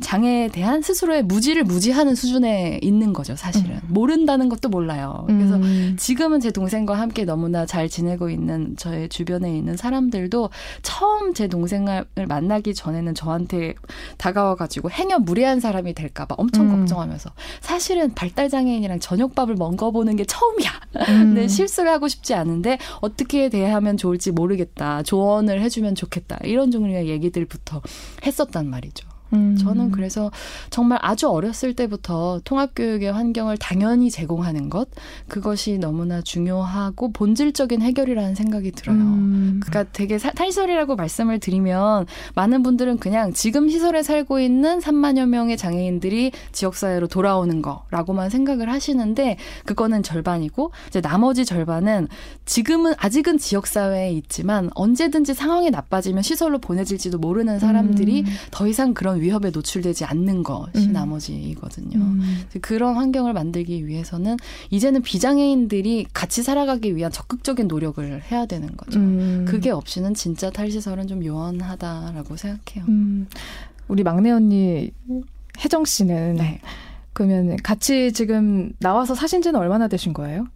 장애에 0.02 0.50
대한 0.50 0.82
스스로의 0.82 1.24
무지를 1.24 1.64
무지하는 1.64 2.16
수준에 2.16 2.80
있는 2.82 3.14
거죠, 3.14 3.36
사실은. 3.36 3.76
음. 3.76 3.82
모른다는 3.88 4.50
것도 4.50 4.70
몰라요. 4.70 5.24
그래서 5.28 5.56
음. 5.56 5.96
지금은 5.98 6.40
제 6.40 6.52
동생과 6.52 6.98
함께 6.98 7.24
너무나 7.26 7.66
잘 7.66 7.88
지내고 7.88 8.30
있는 8.30 8.76
저의 8.78 9.10
주변에 9.10 9.56
있는 9.56 9.78
사람들도 9.78 10.50
처음 10.82 11.34
제 11.34 11.48
동생을 11.48 12.06
만나기 12.28 12.74
전에는 12.74 13.16
저한테 13.16 13.76
다가와가지고 14.18 14.92
행여 14.92 15.20
무례한 15.20 15.60
사람이 15.60 15.94
될까봐 15.94 16.36
엄청 16.38 16.70
음. 16.70 16.80
걱정하면서 16.80 17.32
사실은 17.62 18.14
발달장애인이랑 18.14 19.00
저녁밥을 19.00 19.56
먹어보는 19.56 20.16
게 20.16 20.26
처음이야. 20.26 20.72
음. 20.96 21.06
근데 21.06 21.48
실수를 21.48 21.92
하고 21.92 22.08
싶지 22.08 22.34
않은데 22.34 22.78
어떻게 23.02 23.50
대하면 23.50 23.98
좋을지 23.98 24.32
모르겠다. 24.32 25.04
조언을 25.04 25.62
해주면 25.62 25.96
좋겠다. 25.96 26.38
이런 26.44 26.72
종류의 26.72 27.08
얘기들부터 27.08 27.82
했었단 28.26 28.70
말이죠. 28.70 29.15
음. 29.34 29.56
저는 29.58 29.92
그래서 29.92 30.32
정말 30.70 31.00
아주 31.02 31.30
어렸을 31.30 31.74
때부터 31.74 32.42
통합교육의 32.44 33.12
환경을 33.12 33.58
당연히 33.58 34.12
제공하는 34.12 34.70
것 34.70 34.88
그것이 35.28 35.78
너무나 35.78 36.22
중요하고 36.22 37.12
본질적인 37.12 37.82
해결이라는 37.82 38.36
생각이 38.36 38.72
들어요. 38.72 38.98
음. 38.98 39.60
그러니까 39.64 39.92
되게 39.92 40.18
사, 40.18 40.32
탈시설이라고 40.32 40.96
말씀을 40.96 41.40
드리면 41.40 42.06
많은 42.36 42.64
분들은 42.64 42.98
그냥 42.98 43.34
지금 43.34 43.70
시설에 43.70 44.04
살고 44.04 44.40
있는 44.40 44.80
3만여 44.80 45.28
명의 45.28 45.58
장애인들이 45.58 46.32
지역사회로 46.52 47.08
돌아오는 47.08 47.62
거라고만 47.62 48.30
생각을 48.30 48.72
하시는데 48.72 49.38
그거는 49.66 50.04
절반이고 50.04 50.72
이제 50.88 51.02
나머지 51.02 51.46
절반은 51.46 52.08
지금은 52.46 52.94
아직은 52.98 53.38
지역사회에 53.38 54.12
있지만 54.14 54.70
언제든지 54.76 55.34
상황이 55.34 55.70
나빠지면 55.70 56.24
시설로 56.24 56.60
보내질지도 56.60 57.18
모르는 57.18 57.60
사람들이 57.60 58.22
음. 58.22 58.26
더 58.52 58.68
이상 58.68 58.94
그런 58.94 59.15
위협에 59.22 59.50
노출되지 59.52 60.06
않는 60.06 60.44
것이 60.44 60.88
음. 60.88 60.94
나머지이거든요. 60.94 61.98
음. 61.98 62.44
그런 62.62 62.96
환경을 62.96 63.34
만들기 63.34 63.88
위해서는 63.88 64.38
이제는 64.70 65.02
비장애인들이 65.02 66.08
같이 66.14 66.44
살아가기 66.44 66.96
위한 66.96 67.12
적극적인 67.12 67.68
노력을 67.68 68.22
해야 68.32 68.46
되는 68.46 68.76
거죠. 68.76 69.00
음. 69.00 69.46
그게 69.48 69.72
없이는 69.72 70.14
진짜 70.14 70.50
탈시설은 70.50 71.08
좀 71.08 71.24
요원하다라고 71.24 72.36
생각해요. 72.36 72.86
음. 72.88 73.28
우리 73.88 74.04
막내 74.04 74.32
언니 74.32 74.92
혜정 75.60 75.86
씨는 75.86 76.36
네. 76.36 76.60
그러면 77.14 77.56
같이 77.58 78.12
지금 78.12 78.74
나와서 78.80 79.16
사신 79.16 79.42
지는 79.42 79.60
얼마나 79.60 79.88
되신 79.88 80.14
거예요? 80.14 80.48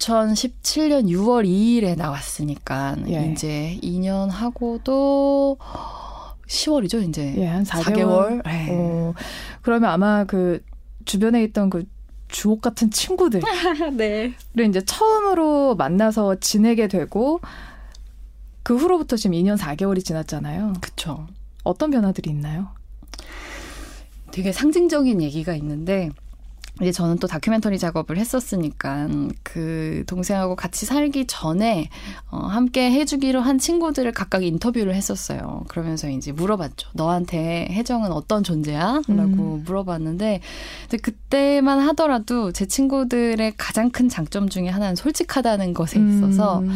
2017년 0.00 1.08
6월 1.08 1.46
2일에 1.46 1.96
나왔으니까 1.96 2.96
예. 3.08 3.30
이제 3.32 3.78
2년 3.82 4.28
하고도 4.30 5.58
10월이죠, 6.50 7.08
이제. 7.08 7.32
예, 7.38 7.46
한 7.46 7.64
4개월. 7.64 8.42
4개월? 8.42 8.42
네. 8.44 8.68
어, 8.70 9.14
그러면 9.62 9.90
아마 9.90 10.24
그 10.24 10.62
주변에 11.04 11.42
있던 11.44 11.70
그 11.70 11.84
주옥 12.28 12.60
같은 12.60 12.90
친구들. 12.90 13.40
네. 13.96 14.34
를 14.54 14.66
이제 14.66 14.84
처음으로 14.84 15.76
만나서 15.76 16.36
지내게 16.40 16.88
되고 16.88 17.40
그 18.62 18.76
후로부터 18.76 19.16
지금 19.16 19.36
2년 19.36 19.56
4개월이 19.56 20.04
지났잖아요. 20.04 20.74
그쵸. 20.80 21.26
어떤 21.62 21.90
변화들이 21.90 22.30
있나요? 22.30 22.68
되게 24.32 24.52
상징적인 24.52 25.22
얘기가 25.22 25.54
있는데 25.54 26.10
이제 26.80 26.92
저는 26.92 27.18
또 27.18 27.26
다큐멘터리 27.26 27.78
작업을 27.78 28.16
했었으니까 28.16 29.08
그 29.42 30.04
동생하고 30.06 30.56
같이 30.56 30.86
살기 30.86 31.26
전에 31.26 31.88
어, 32.30 32.38
함께 32.38 32.90
해주기로 32.90 33.40
한 33.40 33.58
친구들을 33.58 34.10
각각 34.12 34.42
인터뷰를 34.44 34.94
했었어요. 34.94 35.64
그러면서 35.68 36.08
이제 36.08 36.32
물어봤죠. 36.32 36.90
너한테 36.94 37.68
혜정은 37.70 38.12
어떤 38.12 38.42
존재야? 38.42 39.02
라고 39.08 39.56
음. 39.56 39.62
물어봤는데 39.64 40.40
그때만 41.02 41.80
하더라도 41.80 42.52
제 42.52 42.66
친구들의 42.66 43.54
가장 43.56 43.90
큰 43.90 44.08
장점 44.08 44.48
중에 44.48 44.68
하나는 44.68 44.96
솔직하다는 44.96 45.74
것에 45.74 46.00
있어서 46.00 46.60
음. 46.60 46.74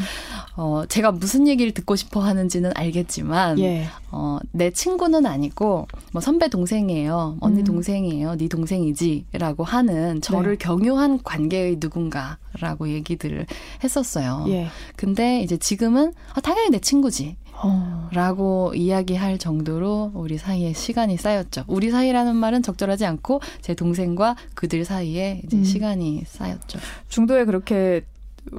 어, 0.56 0.84
제가 0.88 1.10
무슨 1.10 1.48
얘기를 1.48 1.72
듣고 1.72 1.96
싶어 1.96 2.20
하는지는 2.20 2.72
알겠지만, 2.74 3.58
예. 3.58 3.86
어, 4.12 4.38
내 4.52 4.70
친구는 4.70 5.26
아니고, 5.26 5.88
뭐 6.12 6.20
선배 6.20 6.48
동생이에요. 6.48 7.38
언니 7.40 7.60
음. 7.60 7.64
동생이에요. 7.64 8.36
네 8.36 8.48
동생이지. 8.48 9.26
라고 9.32 9.64
하는 9.64 10.20
저를 10.20 10.56
네. 10.56 10.64
경유한 10.64 11.22
관계의 11.22 11.78
누군가라고 11.80 12.88
얘기들을 12.88 13.46
했었어요. 13.82 14.44
예. 14.48 14.68
근데 14.96 15.42
이제 15.42 15.56
지금은, 15.56 16.12
아, 16.34 16.40
당연히 16.40 16.70
내 16.70 16.78
친구지. 16.78 17.36
어. 17.56 18.08
라고 18.12 18.72
이야기할 18.74 19.38
정도로 19.38 20.10
우리 20.14 20.38
사이에 20.38 20.72
시간이 20.72 21.16
쌓였죠. 21.16 21.64
우리 21.68 21.90
사이라는 21.90 22.34
말은 22.34 22.62
적절하지 22.62 23.06
않고 23.06 23.40
제 23.60 23.74
동생과 23.74 24.36
그들 24.54 24.84
사이에 24.84 25.40
이제 25.44 25.56
음. 25.58 25.64
시간이 25.64 26.24
쌓였죠. 26.26 26.78
중도에 27.08 27.44
그렇게 27.44 28.02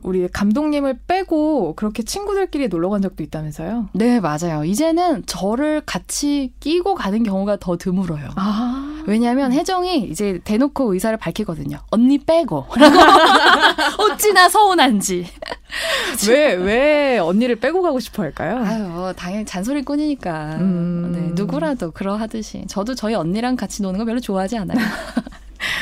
우리 0.04 0.28
감독님을 0.28 1.00
빼고 1.08 1.76
그렇게 1.76 2.04
친구들끼리 2.04 2.68
놀러 2.68 2.90
간 2.90 3.02
적도 3.02 3.24
있다면서요? 3.24 3.90
네, 3.94 4.20
맞아요. 4.20 4.64
이제는 4.66 5.26
저를 5.26 5.82
같이 5.86 6.54
끼고 6.60 6.96
가는 6.96 7.24
경우가 7.24 7.58
더 7.58 7.78
드물어요. 7.78 8.30
아. 8.36 9.04
왜냐하면 9.08 9.54
혜정이 9.54 10.08
이제 10.10 10.40
대놓고 10.44 10.94
의사를 10.94 11.16
밝히거든요. 11.18 11.78
언니 11.92 12.18
빼고. 12.18 12.66
어찌나 14.00 14.50
서운한지. 14.50 15.28
왜, 16.30 16.54
왜 16.54 17.18
언니를 17.20 17.58
빼고 17.58 17.82
가고 17.82 18.00
싶어 18.00 18.24
할까요? 18.24 18.64
아유, 18.64 19.14
당연히 19.16 19.46
잔소리꾼이니까. 19.46 20.56
음. 20.56 21.12
네, 21.14 21.32
누구라도 21.36 21.92
그러하듯이. 21.92 22.66
저도 22.68 22.96
저희 22.96 23.14
언니랑 23.14 23.56
같이 23.56 23.82
노는 23.84 24.00
거 24.00 24.06
별로 24.06 24.20
좋아하지 24.20 24.58
않아요. 24.58 24.78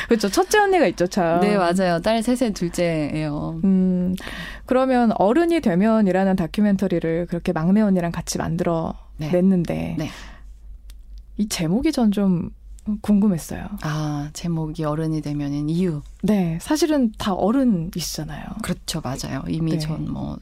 그렇죠. 0.08 0.28
첫째 0.28 0.58
언니가 0.58 0.86
있죠, 0.88 1.06
참. 1.06 1.40
네, 1.40 1.56
맞아요. 1.56 2.00
딸 2.02 2.22
셋의 2.22 2.52
둘째예요. 2.52 3.60
음, 3.64 4.14
그러면 4.66 5.12
어른이 5.16 5.60
되면이라는 5.60 6.36
다큐멘터리를 6.36 7.26
그렇게 7.26 7.52
막내 7.52 7.80
언니랑 7.80 8.12
같이 8.12 8.38
만들어 8.38 8.94
네. 9.16 9.30
냈는데 9.30 9.96
네. 9.98 10.08
이 11.36 11.48
제목이 11.48 11.92
전 11.92 12.10
좀 12.10 12.50
궁금했어요. 13.00 13.66
아, 13.82 14.28
제목이 14.34 14.84
어른이 14.84 15.22
되면인 15.22 15.70
이유. 15.70 16.02
네, 16.22 16.58
사실은 16.60 17.12
다 17.16 17.32
어른이시잖아요. 17.32 18.44
그렇죠, 18.62 19.00
맞아요. 19.02 19.42
이미 19.48 19.72
네. 19.72 19.78
전뭐 19.78 20.36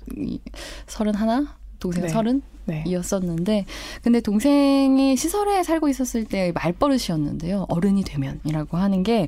서른 0.88 1.14
하나, 1.14 1.56
동생 1.82 2.02
네. 2.04 2.08
서른 2.08 2.42
네. 2.64 2.84
이었었는데 2.86 3.64
근데 4.02 4.20
동생이 4.20 5.16
시설에 5.16 5.64
살고 5.64 5.88
있었을 5.88 6.24
때 6.24 6.52
말버릇이었는데요. 6.54 7.66
어른이 7.68 8.04
되면이라고 8.04 8.76
하는 8.76 9.02
게 9.02 9.26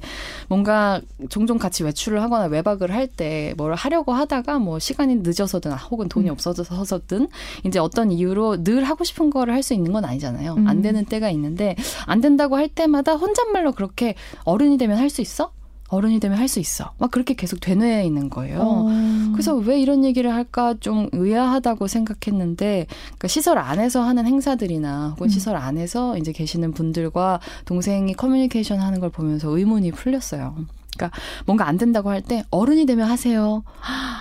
뭔가 0.49 1.01
종종 1.29 1.59
같이 1.59 1.83
외출을 1.83 2.23
하거나 2.23 2.45
외박을 2.45 2.93
할 2.93 3.09
때 3.17 3.55
뭘 3.57 3.75
하려고 3.75 4.13
하다가 4.13 4.61
뭐 4.61 4.79
시간이 4.79 5.17
늦어서든 5.17 5.73
혹은 5.73 6.09
돈이 6.09 6.29
음. 6.29 6.33
없어서든 6.33 7.29
이제 7.65 7.79
어떤 7.81 8.13
이유로 8.13 8.63
늘 8.63 8.85
하고 8.85 9.03
싶은 9.05 9.31
거를 9.31 9.53
할 9.53 9.65
수 9.65 9.75
있는 9.75 9.93
건 9.93 10.05
아니잖아요. 10.05 10.55
음. 10.55 10.69
안 10.69 10.81
되는 10.83 11.05
때가 11.05 11.31
있는데 11.31 11.75
안 12.07 12.21
된다고 12.21 12.57
할 12.57 12.69
때마다 12.69 13.15
혼잣말로 13.17 13.73
그렇게 13.73 14.15
어른이 14.45 14.79
되면 14.79 14.97
할 14.99 15.11
수 15.11 15.21
있어? 15.23 15.51
어른이 15.95 16.21
되면 16.21 16.39
할 16.39 16.49
수 16.49 16.61
있어. 16.61 16.93
막 16.99 17.11
그렇게 17.11 17.35
계속 17.35 17.61
되뇌어 17.61 18.03
있는 18.03 18.29
거예요. 18.29 18.61
어. 18.61 18.89
그래서 19.33 19.55
왜 19.55 19.81
이런 19.81 20.05
얘기를 20.05 20.33
할까 20.35 20.75
좀 20.79 21.09
의아하다고 21.13 21.87
생각했는데, 21.87 22.87
그러니까 22.89 23.29
시설 23.29 23.59
안에서 23.59 24.03
하는 24.03 24.27
행사들이나 24.27 25.11
혹은 25.13 25.27
음. 25.27 25.29
시설 25.29 25.57
안에서 25.57 26.19
이제 26.19 26.33
계시는 26.33 26.73
분들과 26.73 27.41
동생이 27.65 28.13
커뮤니케이션 28.15 28.81
하는 28.81 29.01
걸 29.01 29.11
보면서 29.11 29.49
의문이 29.57 29.93
풀렸어요. 29.93 30.55
그러니까 30.97 31.19
뭔가 31.47 31.67
안 31.67 31.77
된다고 31.77 32.11
할 32.11 32.23
때 32.23 32.45
어른이 32.51 32.87
되면 32.87 33.09
하세요. 33.09 33.65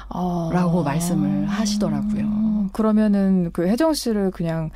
어. 0.10 0.50
라고 0.52 0.84
말씀을 0.84 1.46
하시더라고요. 1.48 2.70
그러면은 2.74 3.52
그 3.54 3.68
혜정 3.68 3.94
씨를 3.94 4.32
그냥 4.32 4.72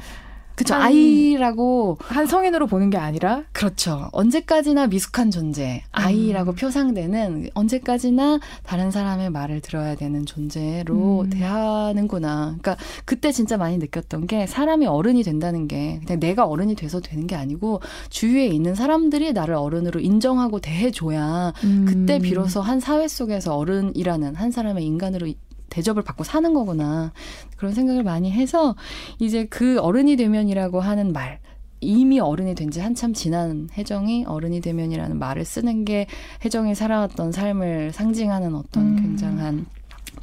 그쵸. 0.58 0.74
한, 0.74 0.82
아이라고. 0.82 2.00
한 2.02 2.26
성인으로 2.26 2.66
보는 2.66 2.90
게 2.90 2.98
아니라? 2.98 3.44
그렇죠. 3.52 4.10
언제까지나 4.12 4.88
미숙한 4.88 5.30
존재. 5.30 5.84
아이라고 5.92 6.52
음. 6.52 6.56
표상되는 6.56 7.50
언제까지나 7.54 8.40
다른 8.64 8.90
사람의 8.90 9.30
말을 9.30 9.62
들어야 9.62 9.94
되는 9.94 10.26
존재로 10.26 11.22
음. 11.22 11.30
대하는구나. 11.30 12.56
그러니까 12.60 12.76
그때 13.06 13.32
진짜 13.32 13.56
많이 13.56 13.78
느꼈던 13.78 14.26
게 14.26 14.48
사람이 14.48 14.88
어른이 14.88 15.22
된다는 15.22 15.68
게 15.68 16.00
그냥 16.04 16.20
내가 16.20 16.46
어른이 16.46 16.74
돼서 16.74 17.02
되는 17.02 17.28
게 17.28 17.36
아니고 17.36 17.82
주위에 18.10 18.48
있는 18.48 18.74
사람들이 18.74 19.34
나를 19.34 19.54
어른으로 19.54 20.00
인정하고 20.00 20.60
대해줘야 20.60 21.54
음. 21.64 21.86
그때 21.88 22.18
비로소 22.18 22.62
한 22.62 22.80
사회 22.80 23.08
속에서 23.08 23.56
어른이라는 23.56 24.34
한 24.34 24.50
사람의 24.50 24.84
인간으로 24.84 25.28
대접을 25.70 26.04
받고 26.04 26.24
사는 26.24 26.54
거구나. 26.54 27.12
그런 27.58 27.74
생각을 27.74 28.04
많이 28.04 28.32
해서 28.32 28.76
이제 29.20 29.46
그 29.46 29.80
어른이 29.80 30.16
되면이라고 30.16 30.80
하는 30.82 31.14
말, 31.14 31.40
이미 31.80 32.20
어른이 32.20 32.56
된 32.56 32.68
지 32.72 32.80
한참 32.82 33.14
지난 33.14 33.70
혜정이 33.78 34.26
어른이 34.26 34.62
되면이라는 34.62 35.18
말을 35.20 35.46
쓰는 35.46 35.86
게 35.86 36.08
혜정이 36.44 36.76
살아왔던 36.76 37.32
삶을 37.32 37.94
상징하는 37.94 38.56
어떤 38.56 38.98
음. 38.98 39.02
굉장한 39.02 39.66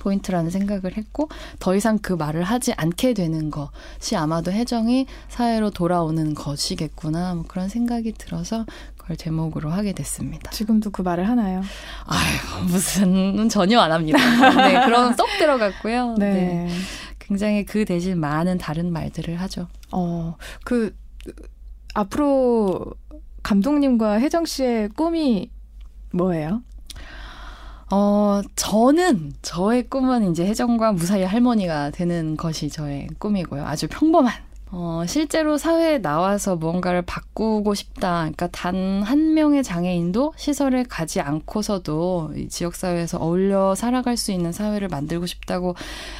포인트라는 0.01 0.51
생각을 0.51 0.97
했고 0.97 1.29
더 1.59 1.75
이상 1.75 1.99
그 1.99 2.13
말을 2.13 2.43
하지 2.43 2.75
않게 2.75 3.15
되는 3.15 3.51
것이 3.51 4.17
아마도 4.17 4.53
혜정이 4.53 5.07
사회로 5.29 5.71
돌아오는 5.71 6.35
것이겠구나 6.35 7.35
뭐 7.35 7.45
그런 7.49 7.69
생각이 7.69 8.13
들어서 8.13 8.67
그걸 9.05 9.19
제목으로 9.19 9.69
하게 9.69 9.93
됐습니다. 9.93 10.51
지금도 10.51 10.88
그 10.88 11.03
말을 11.03 11.29
하나요? 11.29 11.61
아유 12.07 12.64
무슨 12.67 13.51
전혀 13.51 13.79
안 13.79 13.93
합니다. 13.93 14.19
네, 14.67 14.83
그럼 14.87 15.12
쏙 15.12 15.27
들어갔고요. 15.38 16.14
네. 16.19 16.33
네. 16.33 16.69
굉장히 17.19 17.67
그 17.67 17.85
대신 17.85 18.19
많은 18.19 18.57
다른 18.57 18.90
말들을 18.93 19.38
하죠. 19.43 19.69
어, 19.93 20.37
그 20.64 20.97
앞으로 21.93 22.95
감독님과 23.43 24.21
혜정 24.21 24.47
씨의 24.47 24.88
꿈이 24.97 25.51
뭐예요? 26.12 26.62
어, 27.93 28.40
저는, 28.57 29.35
저의 29.43 29.88
꿈은 29.88 30.31
이제 30.31 30.47
혜정과 30.47 30.93
무사히 30.93 31.25
할머니가 31.25 31.90
되는 31.90 32.37
것이 32.38 32.71
저의 32.71 33.09
꿈이고요. 33.19 33.67
아주 33.67 33.87
평범한 33.88 34.33
어, 34.77 35.05
실제로 35.07 35.57
사회에 35.57 35.99
나와서 35.99 36.57
무언가를 36.57 37.03
바꾸고 37.03 37.75
싶다. 37.75 38.21
그러니까 38.23 38.49
단 38.49 39.05
한 39.05 39.35
명의 39.35 39.63
장애인도 39.63 40.33
시설에 40.37 40.83
가지 40.83 41.21
않고서도 41.21 42.33
이 42.37 42.49
지역사회에서 42.49 43.19
어울려 43.19 43.75
살아갈 43.75 44.17
수 44.17 44.33
있는 44.33 44.53
사회를 44.53 44.89
만들고 44.89 45.27
싶다고 45.27 45.75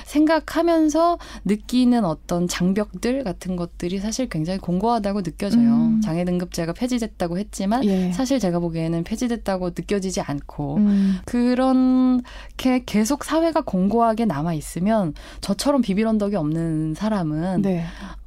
생각하면서 0.05 1.19
느끼는 1.45 2.05
어떤 2.05 2.47
장벽들 2.47 3.25
같은 3.25 3.57
것들이 3.57 3.99
사실 3.99 4.29
굉장히 4.29 4.59
공고하다고 4.59 5.23
느껴져요. 5.23 5.75
음. 5.75 6.01
장애 6.03 6.25
등급제가 6.25 6.73
폐지됐다고 6.73 7.39
했지만 7.39 7.85
예. 7.85 8.13
사실 8.13 8.39
제가 8.39 8.59
보기에는 8.59 9.05
폐지됐다고 9.05 9.71
느껴지지 9.71 10.21
않고 10.21 10.77
음. 10.77 11.19
그렇게 11.25 12.83
계속 12.85 13.25
사회가 13.25 13.63
공고하게 13.63 14.27
남아 14.27 14.55
있으면 14.55 15.15
저처럼 15.41 15.81
비빌 15.81 16.07
언덕이 16.07 16.37
없는 16.37 16.95
사람은 16.95 17.63
네. 17.63 17.85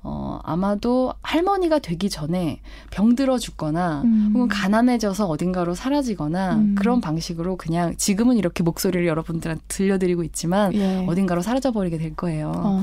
어, 0.10 0.40
아마도 0.44 1.14
할머니가 1.22 1.80
되기 1.80 2.10
전에 2.10 2.62
병들어 2.92 3.38
죽거나 3.38 4.04
음. 4.06 4.32
혹은 4.34 4.48
가난해져서 4.48 5.28
어딘가로 5.28 5.76
사라지거나 5.76 6.56
음. 6.56 6.76
그런 6.76 7.02
방식으로 7.02 7.58
그냥 7.58 7.94
지금은 7.98 8.38
이렇게 8.38 8.64
목소리를 8.64 9.06
여러분들한테 9.06 9.62
들려드리고 9.68 10.24
있지만 10.24 10.74
예. 10.76 11.06
어딘가로 11.08 11.42
사라져 11.42 11.72
버리게 11.72 11.98
될 11.98 12.16
거예요. 12.16 12.54
어. 12.56 12.82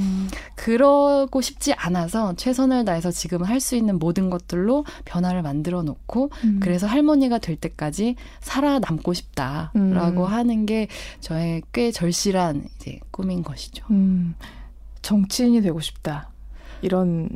그러고 0.54 1.40
싶지 1.40 1.72
않아서 1.72 2.34
최선을 2.36 2.84
다해서 2.84 3.10
지금 3.10 3.42
할 3.42 3.64
수 3.64 3.76
있는 3.76 3.98
모든 3.98 4.28
것들로 4.28 4.84
변화를 5.06 5.40
만들어 5.40 5.82
놓고 5.82 6.30
음. 6.44 6.60
그래서 6.60 6.86
할머니가 6.86 7.38
될 7.38 7.56
때까지 7.56 8.16
살아남고 8.42 9.14
싶다라고 9.14 9.72
음. 9.78 10.24
하는 10.26 10.66
게 10.66 10.88
저의 11.20 11.62
꽤 11.72 11.90
절실한 11.90 12.66
이제 12.76 13.00
꿈인 13.10 13.42
것이죠. 13.42 13.86
음. 13.90 14.34
정치인이 15.00 15.62
되고 15.62 15.80
싶다. 15.80 16.33
이런 16.84 17.28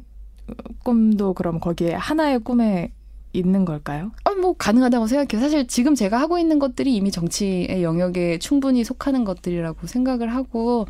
꿈도 0.84 1.32
그럼 1.34 1.58
거기에 1.58 1.94
하나의 1.94 2.40
꿈에 2.40 2.92
있는 3.32 3.64
걸까요? 3.64 4.12
아, 4.24 4.30
뭐 4.32 4.54
가능하다고 4.56 5.06
생각해요. 5.06 5.42
사실 5.42 5.66
지금 5.66 5.94
제가 5.94 6.18
하고 6.20 6.38
있는 6.38 6.58
것들이 6.58 6.94
이미 6.94 7.11
정치의 7.11 7.82
영역에 7.82 8.38
충분히 8.38 8.84
속하는 8.84 9.24
것들이라고 9.24 9.87
생각을 9.87 10.34
하고, 10.34 10.87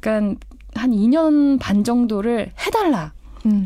그러니까 0.00 0.40
한 0.74 0.90
2년 0.92 1.58
반 1.60 1.84
정도를 1.84 2.52
해달라. 2.66 3.12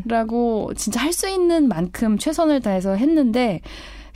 라고 0.05 0.73
진짜 0.75 0.99
할 0.99 1.13
수 1.13 1.29
있는 1.29 1.69
만큼 1.69 2.17
최선을 2.17 2.59
다해서 2.59 2.95
했는데 2.95 3.61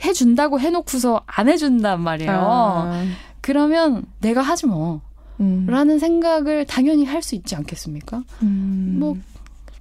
해준다고 0.04 0.60
해놓고서 0.60 1.22
안 1.26 1.48
해준단 1.48 2.00
말이에요. 2.02 2.30
아. 2.32 3.04
그러면 3.40 4.04
내가 4.20 4.42
하지 4.42 4.66
뭐. 4.66 5.00
음. 5.40 5.66
라는 5.66 5.98
생각을 5.98 6.66
당연히 6.66 7.04
할 7.04 7.22
수 7.22 7.34
있지 7.34 7.56
않겠습니까? 7.56 8.22
음. 8.42 8.96
뭐 9.00 9.16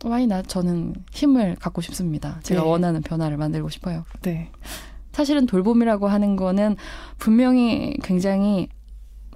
와이나 0.04 0.42
저는 0.42 0.96
힘을 1.12 1.56
갖고 1.60 1.82
싶습니다. 1.82 2.40
제가 2.44 2.62
네. 2.62 2.68
원하는 2.68 3.02
변화를 3.02 3.38
만들고 3.38 3.70
싶어요. 3.70 4.06
네. 4.22 4.50
사실은 5.12 5.46
돌봄이라고 5.46 6.08
하는 6.08 6.36
거는 6.36 6.76
분명히 7.18 7.96
굉장히 8.04 8.68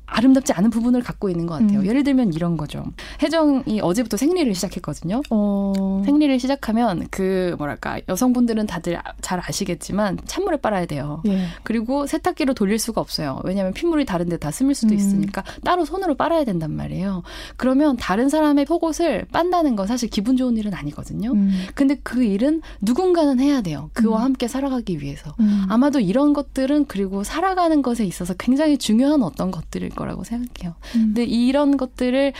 아름답지 0.07 0.53
않은 0.53 0.69
부분을 0.69 1.03
갖고 1.03 1.29
있는 1.29 1.45
것 1.45 1.59
같아요. 1.59 1.79
음. 1.79 1.85
예를 1.85 2.03
들면 2.03 2.33
이런 2.33 2.57
거죠. 2.57 2.85
혜정이 3.21 3.81
어제부터 3.81 4.17
생리를 4.17 4.53
시작했거든요. 4.55 5.21
어. 5.29 6.01
생리를 6.05 6.39
시작하면 6.39 7.07
그 7.11 7.55
뭐랄까 7.57 7.99
여성분들은 8.07 8.67
다들 8.67 8.97
잘 9.21 9.39
아시겠지만 9.43 10.17
찬물에 10.25 10.57
빨아야 10.57 10.85
돼요. 10.85 11.21
예. 11.27 11.45
그리고 11.63 12.07
세탁기로 12.07 12.53
돌릴 12.53 12.79
수가 12.79 13.01
없어요. 13.01 13.41
왜냐하면 13.43 13.73
핏물이 13.73 14.05
다른데 14.05 14.37
다 14.37 14.49
스밀 14.49 14.75
수도 14.75 14.93
음. 14.93 14.97
있으니까 14.97 15.43
따로 15.63 15.83
손으로 15.83 16.15
빨아야 16.15 16.45
된단 16.45 16.71
말이에요. 16.71 17.23
그러면 17.57 17.97
다른 17.97 18.29
사람의 18.29 18.65
속옷을 18.65 19.25
빤다는 19.31 19.75
건 19.75 19.87
사실 19.87 20.09
기분 20.09 20.37
좋은 20.37 20.55
일은 20.57 20.73
아니거든요. 20.73 21.31
음. 21.33 21.65
근데 21.75 21.99
그 22.01 22.23
일은 22.23 22.61
누군가는 22.81 23.39
해야 23.39 23.61
돼요. 23.61 23.89
그와 23.93 24.19
음. 24.19 24.23
함께 24.23 24.47
살아가기 24.47 25.01
위해서. 25.01 25.35
음. 25.39 25.65
아마도 25.69 25.99
이런 25.99 26.33
것들은 26.33 26.85
그리고 26.85 27.23
살아가는 27.23 27.81
것에 27.81 28.05
있어서 28.05 28.33
굉장히 28.35 28.77
중요한 28.77 29.21
어떤 29.21 29.51
것들을 29.51 29.89
거라고 29.97 30.23
생각해요. 30.23 30.75
음. 30.95 31.13
근데 31.13 31.25
이런 31.25 31.75
것들을 31.75 32.31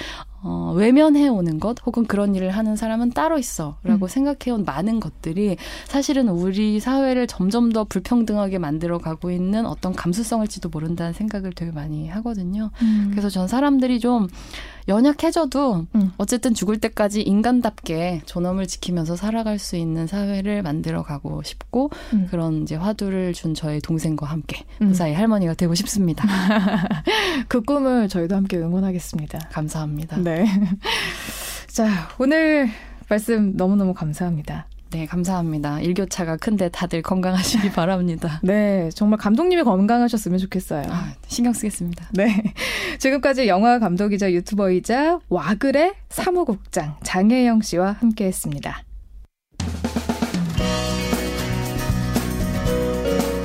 어, 0.43 0.71
외면해 0.75 1.27
오는 1.27 1.59
것 1.59 1.77
혹은 1.85 2.05
그런 2.05 2.35
일을 2.35 2.51
하는 2.51 2.75
사람은 2.77 3.09
따로 3.09 3.37
있어라고 3.37 4.05
음. 4.05 4.07
생각해 4.07 4.55
온 4.55 4.63
많은 4.63 5.01
것들이 5.01 5.57
사실은 5.87 6.29
우리 6.29 6.79
사회를 6.79 7.27
점점 7.27 7.71
더 7.71 7.83
불평등하게 7.83 8.59
만들어 8.59 8.99
가고 8.99 9.31
있는 9.31 9.65
어떤 9.65 9.93
감수성을지도 9.93 10.69
모른다는 10.69 11.11
생각을 11.11 11.51
되게 11.53 11.71
많이 11.71 12.07
하거든요. 12.07 12.71
음. 12.81 13.07
그래서 13.11 13.29
전 13.29 13.47
사람들이 13.47 13.99
좀 13.99 14.27
연약해져도 14.87 15.87
음. 15.95 16.11
어쨌든 16.17 16.53
죽을 16.53 16.77
때까지 16.77 17.21
인간답게 17.21 18.21
존엄을 18.25 18.67
지키면서 18.67 19.15
살아갈 19.15 19.59
수 19.59 19.75
있는 19.75 20.07
사회를 20.07 20.61
만들어 20.63 21.03
가고 21.03 21.43
싶고 21.43 21.89
음. 22.13 22.27
그런 22.29 22.63
이제 22.63 22.75
화두를 22.75 23.33
준 23.33 23.53
저의 23.53 23.81
동생과 23.81 24.25
함께 24.25 24.65
음. 24.81 24.87
무사히 24.87 25.13
할머니가 25.13 25.55
되고 25.55 25.75
싶습니다. 25.75 26.27
그 27.47 27.61
꿈을 27.61 28.07
저희도 28.07 28.35
함께 28.35 28.57
응원하겠습니다. 28.57 29.49
감사합니다. 29.51 30.17
네. 30.17 30.45
자, 31.67 32.09
오늘 32.17 32.69
말씀 33.09 33.55
너무너무 33.55 33.93
감사합니다. 33.93 34.67
네, 34.91 35.05
감사합니다. 35.05 35.81
일교차가 35.81 36.37
큰데 36.37 36.69
다들 36.69 37.01
건강하시기 37.01 37.71
바랍니다. 37.71 38.39
네, 38.43 38.89
정말 38.93 39.19
감독님이 39.19 39.63
건강하셨으면 39.63 40.39
좋겠어요. 40.39 40.85
아, 40.89 41.13
신경 41.27 41.53
쓰겠습니다. 41.53 42.09
네. 42.13 42.53
지금까지 42.99 43.47
영화 43.47 43.79
감독이자 43.79 44.31
유튜버이자 44.31 45.19
와글의 45.29 45.93
사무국장 46.09 46.95
장혜영 47.03 47.61
씨와 47.61 47.97
함께 47.99 48.25
했습니다. 48.25 48.83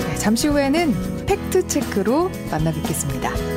네, 0.06 0.16
잠시 0.18 0.48
후에는 0.48 1.26
팩트체크로 1.26 2.30
만나 2.50 2.72
뵙겠습니다. 2.72 3.51